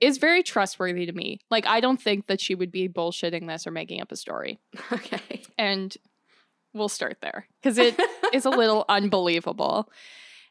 [0.00, 1.38] is very trustworthy to me.
[1.50, 4.58] Like I don't think that she would be bullshitting this or making up a story.
[4.92, 5.96] okay And
[6.74, 7.98] we'll start there because it
[8.32, 9.90] is a little unbelievable.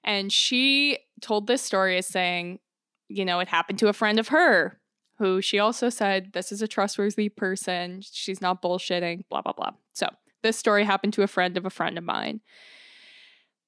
[0.03, 2.59] And she told this story as saying,
[3.07, 4.79] you know, it happened to a friend of her
[5.17, 8.01] who she also said, this is a trustworthy person.
[8.01, 9.71] She's not bullshitting, blah, blah, blah.
[9.93, 10.07] So
[10.41, 12.41] this story happened to a friend of a friend of mine.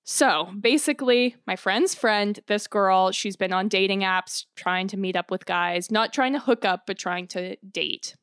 [0.04, 5.16] So basically, my friend's friend, this girl, she's been on dating apps trying to meet
[5.16, 8.16] up with guys, not trying to hook up, but trying to date.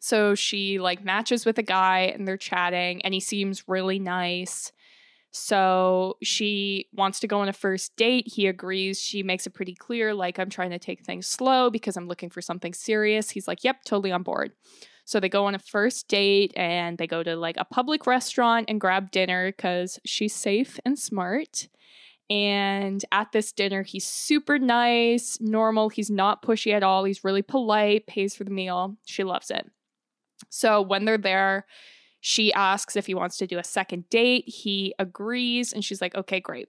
[0.00, 4.72] So she like matches with a guy and they're chatting and he seems really nice.
[5.30, 8.26] So she wants to go on a first date.
[8.26, 9.00] He agrees.
[9.00, 12.30] She makes it pretty clear like I'm trying to take things slow because I'm looking
[12.30, 13.30] for something serious.
[13.30, 14.52] He's like, "Yep, totally on board."
[15.08, 18.66] So they go on a first date and they go to like a public restaurant
[18.68, 21.68] and grab dinner cuz she's safe and smart.
[22.28, 25.88] And at this dinner, he's super nice, normal.
[25.88, 27.04] He's not pushy at all.
[27.04, 28.98] He's really polite, pays for the meal.
[29.06, 29.70] She loves it.
[30.50, 31.64] So when they're there,
[32.20, 34.46] she asks if he wants to do a second date.
[34.46, 36.68] He agrees, and she's like, okay, great.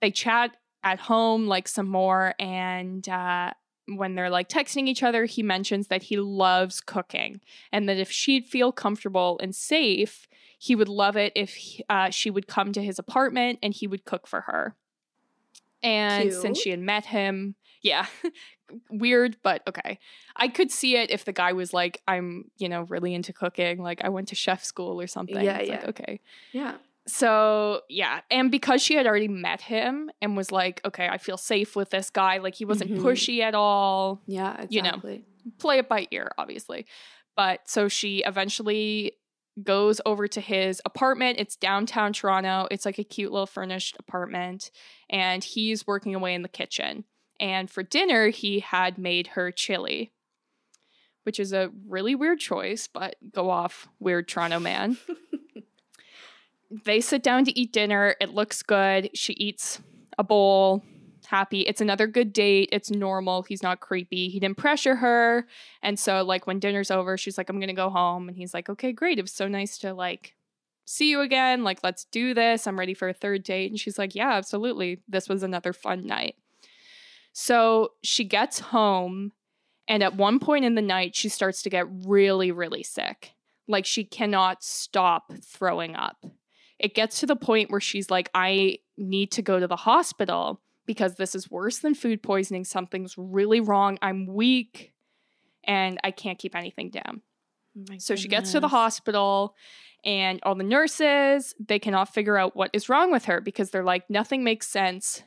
[0.00, 2.34] They chat at home like some more.
[2.40, 3.52] And uh,
[3.96, 7.40] when they're like texting each other, he mentions that he loves cooking
[7.72, 10.28] and that if she'd feel comfortable and safe,
[10.58, 11.56] he would love it if
[11.88, 14.74] uh, she would come to his apartment and he would cook for her.
[15.82, 18.06] And since she had met him, yeah,
[18.90, 20.00] weird, but okay.
[20.34, 23.80] I could see it if the guy was like, I'm, you know, really into cooking.
[23.80, 25.40] Like, I went to chef school or something.
[25.40, 25.88] Yeah, It's like, yeah.
[25.88, 26.20] okay.
[26.52, 26.74] yeah
[27.08, 28.20] So, yeah.
[28.30, 31.90] And because she had already met him and was like, okay, I feel safe with
[31.90, 33.00] this guy, like, he wasn't Mhm.
[33.00, 34.88] pushy at all yeah You know.
[34.90, 35.24] exactly
[35.58, 36.86] play it by ear, obviously.
[37.34, 39.12] But so she eventually
[39.62, 41.38] goes over to his apartment.
[41.40, 42.68] It's downtown Toronto.
[42.70, 44.70] It's like a cute little furnished apartment.
[45.08, 47.04] And he's working away in the kitchen.
[47.40, 50.12] And for dinner, he had made her chili,
[51.24, 54.98] which is a really weird choice, but go off, weird Toronto man.
[56.70, 58.14] they sit down to eat dinner.
[58.20, 59.10] It looks good.
[59.14, 59.80] She eats
[60.18, 60.84] a bowl,
[61.26, 61.60] happy.
[61.62, 62.68] It's another good date.
[62.72, 63.42] It's normal.
[63.42, 64.28] He's not creepy.
[64.28, 65.46] He didn't pressure her.
[65.82, 68.28] And so, like, when dinner's over, she's like, I'm going to go home.
[68.28, 69.18] And he's like, okay, great.
[69.18, 70.34] It was so nice to, like,
[70.84, 71.64] see you again.
[71.64, 72.66] Like, let's do this.
[72.66, 73.70] I'm ready for a third date.
[73.70, 75.02] And she's like, yeah, absolutely.
[75.08, 76.36] This was another fun night.
[77.32, 79.32] So she gets home.
[79.86, 83.32] And at one point in the night, she starts to get really, really sick.
[83.66, 86.24] Like, she cannot stop throwing up.
[86.78, 90.60] It gets to the point where she's like, I need to go to the hospital
[90.86, 92.64] because this is worse than food poisoning.
[92.64, 93.98] Something's really wrong.
[94.00, 94.92] I'm weak
[95.64, 97.22] and I can't keep anything down.
[97.90, 99.54] Oh So she gets to the hospital
[100.04, 103.84] and all the nurses, they cannot figure out what is wrong with her because they're
[103.84, 105.22] like nothing makes sense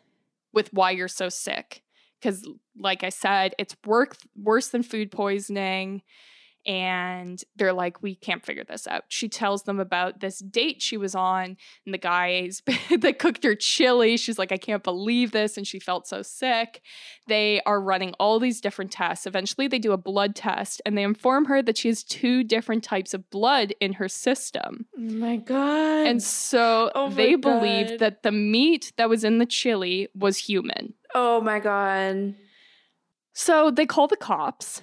[0.54, 1.84] with why you're so sick.
[2.22, 2.48] Cuz
[2.78, 6.02] like I said, it's work, worse than food poisoning
[6.66, 9.04] and they're like we can't figure this out.
[9.08, 12.62] She tells them about this date she was on and the guys
[13.00, 14.18] that cooked her chili.
[14.18, 16.82] She's like I can't believe this and she felt so sick.
[17.28, 19.26] They are running all these different tests.
[19.26, 22.84] Eventually, they do a blood test and they inform her that she has two different
[22.84, 24.86] types of blood in her system.
[24.98, 27.42] oh my god And so Oh they God.
[27.60, 30.94] believed that the meat that was in the chili was human.
[31.16, 32.36] oh my god
[33.34, 34.82] So they call the cops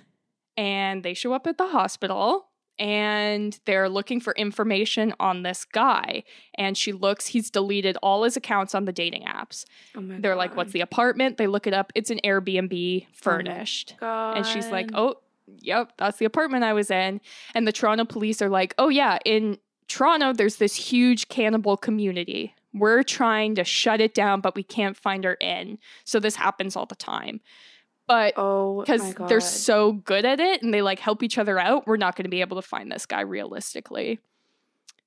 [0.58, 2.48] and they show up at the hospital
[2.80, 6.24] and they're looking for information on this guy.
[6.54, 9.64] And she looks, he's deleted all his accounts on the dating apps.
[9.96, 11.36] oh They're like, What's the apartment?
[11.38, 11.92] They look it up.
[11.94, 13.94] It's an Airbnb furnished.
[14.00, 15.16] god And she's like, oh,
[15.60, 17.20] yep, that's the apartment I was in.
[17.54, 22.54] And the Toronto police are like, oh, yeah, in Toronto, there's this huge cannibal community.
[22.74, 25.78] We're trying to shut it down, but we can't find her in.
[26.04, 27.40] So this happens all the time.
[28.08, 31.58] But oh because my they're so good at it and they like help each other
[31.58, 34.18] out, we're not going to be able to find this guy realistically.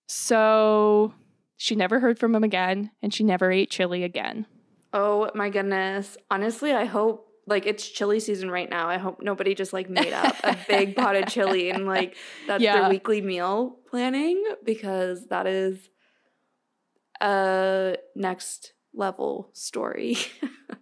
[0.08, 1.14] So
[1.58, 4.45] She never heard from him again, and she never ate chili again.
[4.93, 6.18] Oh my goodness.
[6.30, 8.88] Honestly, I hope like it's chili season right now.
[8.88, 12.16] I hope nobody just like made up a big pot of chili and like
[12.47, 12.82] that's Yeah.
[12.82, 15.89] their weekly meal planning because that is
[17.22, 20.18] a next level story.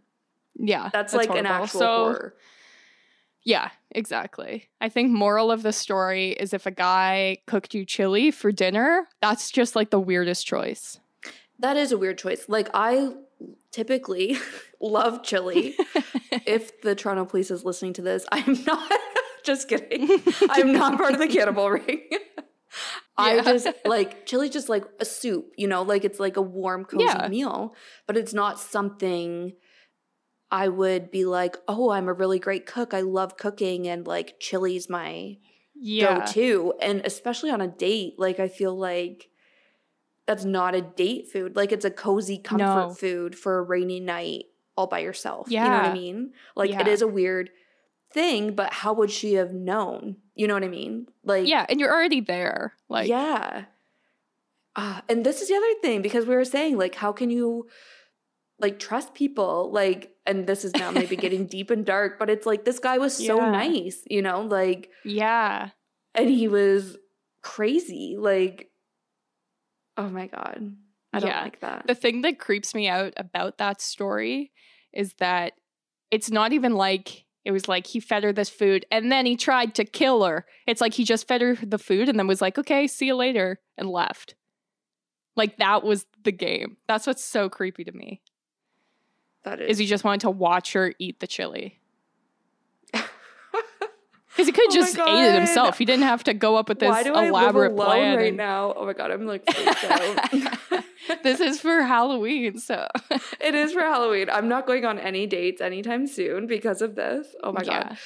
[0.59, 2.35] Yeah, that's, like an actual So- horror.
[3.45, 4.69] Yeah, exactly.
[4.81, 9.07] I think moral of the story is if a guy cooked you chili for dinner,
[9.21, 10.99] that's just like the weirdest choice.
[11.57, 12.45] That is a weird choice.
[12.49, 13.13] Like I
[13.71, 14.37] typically
[14.81, 15.75] love chili.
[16.45, 18.91] if the Toronto police is listening to this, I'm not
[19.45, 20.21] just kidding.
[20.49, 22.09] I'm not part of the cannibal ring.
[23.17, 23.41] I Yeah.
[23.43, 27.05] just like chili just like a soup, you know, like it's like a warm, cozy
[27.05, 27.27] Yeah.
[27.29, 27.73] meal,
[28.05, 29.53] but it's not something
[30.51, 32.93] I would be like, oh, I'm a really great cook.
[32.93, 35.37] I love cooking and like chili's my
[35.75, 36.25] Yeah.
[36.25, 36.73] go to.
[36.81, 39.29] And especially on a date, like I feel like
[40.25, 41.55] that's not a date food.
[41.55, 42.93] Like it's a cozy comfort No.
[42.93, 44.45] food for a rainy night
[44.75, 45.49] all by yourself.
[45.51, 45.65] Yeah.
[45.65, 46.33] You know what I mean?
[46.55, 46.93] Like it Yeah.
[46.93, 47.49] is a weird
[48.11, 50.17] thing, but how would she have known?
[50.35, 51.07] You know what I mean?
[51.23, 52.73] Like Yeah, and you're already there.
[52.89, 53.65] Like yeah.
[54.75, 57.67] Ah, and this is the other thing because we were saying like how can you
[58.59, 62.45] like trust people like and this is now maybe getting deep and dark but it's
[62.45, 63.51] like this guy was so Yeah.
[63.51, 65.69] nice you know like yeah.
[66.15, 66.97] and he was
[67.41, 68.69] crazy like
[69.97, 70.75] oh my god
[71.13, 71.43] i don't Yeah.
[71.43, 74.51] like that The thing that creeps me out about that story
[74.93, 75.53] is that
[76.11, 79.37] it's not even like it was like he fed her this food and then he
[79.37, 80.45] tried to kill her.
[80.67, 83.15] It's like he just fed her the food and then was like, okay, see you
[83.15, 84.35] later, and left.
[85.37, 86.77] Like that was the game.
[86.87, 88.21] That's what's so creepy to me.
[89.43, 91.79] That Is is he just wanted to watch her eat the chili?
[94.31, 95.77] Because he could Oh just ate it himself.
[95.77, 98.17] He didn't have to go up with this why do i live elaborate alone plan.
[98.17, 99.43] right and- now oh my god i'm like
[101.23, 102.87] this is for Halloween, so
[103.41, 107.27] it is for halloween i'm not going on any dates anytime soon because of this
[107.43, 107.97] oh my god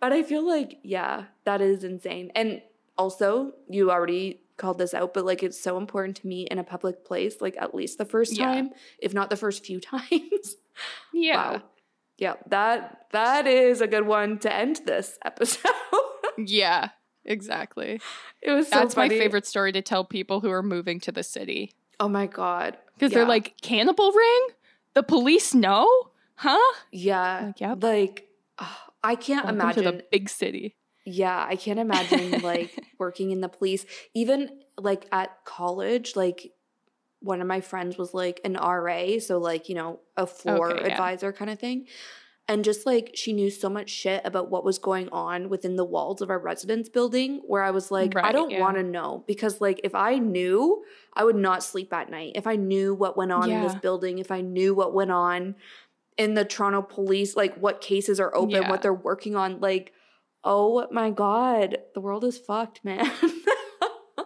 [0.00, 2.30] But I feel like, yeah, that is insane.
[2.34, 2.60] And
[2.98, 6.64] also, you already called this out, but like it's so important to me in a
[6.64, 8.46] public place, like at least the first Yeah.
[8.52, 10.56] time, if not the first few times.
[11.12, 11.52] Yeah.
[11.52, 11.62] Wow.
[12.16, 15.72] Yeah, that that is a good one to end this episode.
[16.38, 16.88] Yeah,
[17.24, 18.00] exactly.
[18.42, 21.22] it was so That's my favorite story to tell people who are moving to the
[21.22, 21.72] city.
[22.00, 22.76] Oh my god.
[22.94, 23.18] Because Yeah.
[23.18, 24.46] they're like, cannibal ring?
[24.94, 25.88] The police know?
[26.36, 26.58] Huh?
[26.90, 27.46] Yeah.
[27.46, 27.82] Like, yep.
[27.82, 30.74] Like oh, I can't Welcome imagine to the big city.
[31.04, 33.86] Yeah, I can't imagine like working in the police.
[34.14, 36.50] Even like at college, like
[37.24, 40.86] one of my friends was like an RA, so like, you know, a floor Okay,
[40.86, 40.92] yeah.
[40.92, 41.86] advisor kind of thing.
[42.46, 45.84] And just like she knew so much shit about what was going on within the
[45.84, 48.60] walls of our residence building where I was like, I don't yeah.
[48.60, 52.32] want to know because like if I knew, I would not sleep at night.
[52.34, 55.54] If I knew what went on in this building, if I knew what went on
[56.18, 58.68] in the Toronto police, like what cases are open, Yeah.
[58.70, 59.92] what they're working on, like
[60.44, 63.10] oh my god, the world is fucked, man.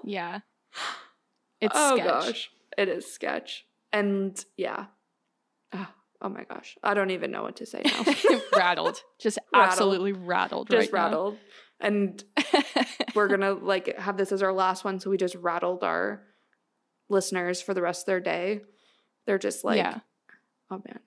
[0.04, 0.40] Yeah.
[1.60, 2.06] It's oh sketch.
[2.06, 4.86] gosh, it is sketch, and yeah.
[5.74, 5.86] Oh,
[6.22, 8.04] oh my gosh, I don't even know what to say now.
[8.56, 9.02] rattled.
[9.18, 9.68] Just Rattled.
[9.72, 11.04] absolutely rattled just right now.
[11.04, 11.38] rattled,
[11.80, 12.24] and
[13.14, 16.22] we're gonna like have this as our last one, so we just rattled our
[17.08, 18.62] listeners for the rest of their day.
[19.26, 19.98] They're just like, yeah.
[20.70, 21.00] oh man,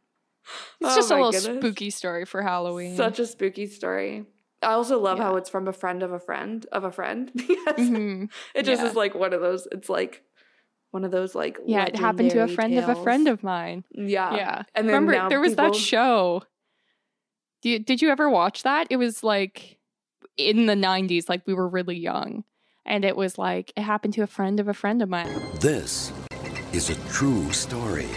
[0.82, 1.58] It's Oh just a little goodness.
[1.64, 2.96] spooky story for Halloween.
[2.96, 4.26] Such a spooky story.
[4.64, 7.80] I also love how it's from a friend of a friend of a friend because
[7.80, 8.30] Mhm.
[8.54, 8.90] it just Yeah.
[8.90, 9.68] is like one of those.
[9.72, 10.24] It's like
[10.92, 13.44] one of those like Yeah, it happened to a legendary friend of a friend of
[13.44, 13.84] mine.
[13.92, 14.64] yeah yeah.
[14.76, 16.44] And then Remember there was that show.
[17.62, 18.88] did, you, did you ever watch that?
[18.90, 19.80] It was like
[20.38, 22.44] in the 90s, like we were really young.
[22.86, 25.30] And it was like it happened to a friend of a friend of mine.
[25.60, 26.12] This
[26.74, 28.10] is a true story.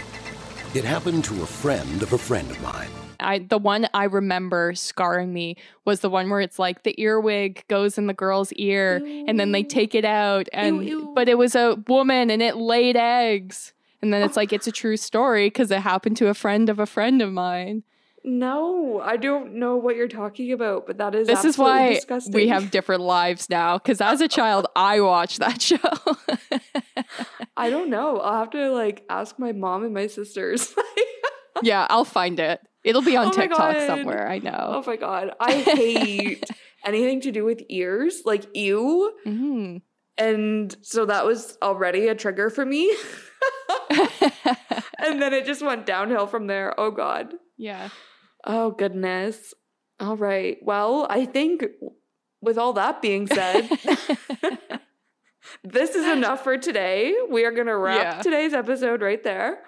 [0.73, 2.89] It happened to a friend of a friend of mine.
[3.19, 7.63] I the one I remember scarring me was the one where it's like the earwig
[7.67, 8.97] goes in the girl's ear
[9.27, 11.11] and then they take it out and ew.
[11.15, 13.73] but it was a woman and it laid eggs.
[14.01, 16.79] And then it's like it's a true story because it happened to a friend of
[16.79, 17.83] a friend of mine.
[18.27, 22.33] No, I don't know what you're talking about, but that is This is why disgusting.
[22.33, 23.77] we have different lives now.
[23.77, 25.77] Because as a child, I watched that show.
[27.55, 28.17] I don't know.
[28.19, 30.73] I'll have to like ask my mom and my sisters.
[31.63, 32.59] yeah, I'll find it.
[32.83, 34.27] It'll be on Oh TikTok somewhere.
[34.27, 34.53] I know.
[34.75, 36.43] oh my god, I hate
[36.85, 38.21] anything to do with ears.
[38.25, 39.11] Like ew.
[39.25, 39.81] Mhm.
[40.17, 42.95] And so that was already a trigger for me.
[44.99, 46.73] and then it just went downhill from there.
[46.79, 47.33] Oh God.
[47.57, 47.89] yeah.
[48.45, 49.53] Oh goodness.
[49.99, 50.57] All right.
[50.61, 51.65] Well, I think
[52.41, 53.67] with all that being said,
[55.63, 57.15] this is enough for today.
[57.29, 58.21] We are going to wrap Yeah.
[58.21, 59.63] today's episode right there.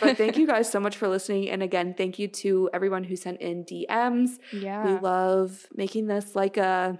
[0.00, 1.50] But thank you guys so much for listening.
[1.50, 4.38] And again, thank you to everyone who sent in DMs.
[4.52, 4.84] Yeah.
[4.84, 6.98] We love making this like a,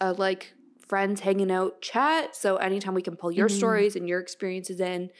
[0.00, 0.52] a like
[0.86, 2.34] friends hanging out chat.
[2.34, 3.58] So anytime we can pull your Mhm.
[3.58, 5.10] stories and your experiences in,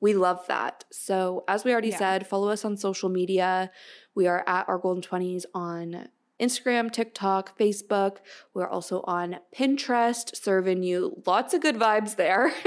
[0.00, 0.84] we love that.
[0.90, 1.98] So as we already Yeah.
[1.98, 3.70] said, follow us on social media.
[4.14, 6.08] We are at our golden twenties on
[6.40, 8.18] Instagram, TikTok, Facebook.
[8.54, 12.52] We're also on Pinterest, serving you lots of good vibes there.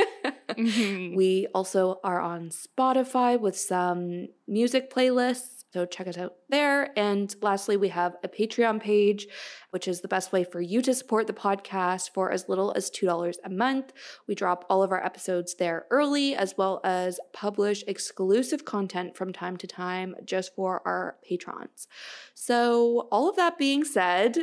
[0.51, 1.15] Mhm.
[1.15, 5.60] We also are on Spotify with some music playlists.
[5.73, 6.89] So check us out there.
[6.97, 9.27] And lastly, we have a Patreon page,
[9.69, 12.91] which is the best way for you to support the podcast for as little as
[12.91, 13.93] $2 a month.
[14.27, 19.31] We drop all of our episodes there early, as well as publish exclusive content from
[19.31, 21.87] time to time just for our patrons.
[22.33, 24.37] So, all of that being said,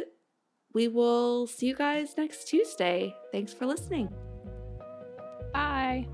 [0.72, 3.14] we will see you guys next Tuesday.
[3.32, 4.08] Thanks for listening.
[5.52, 6.06] Bye.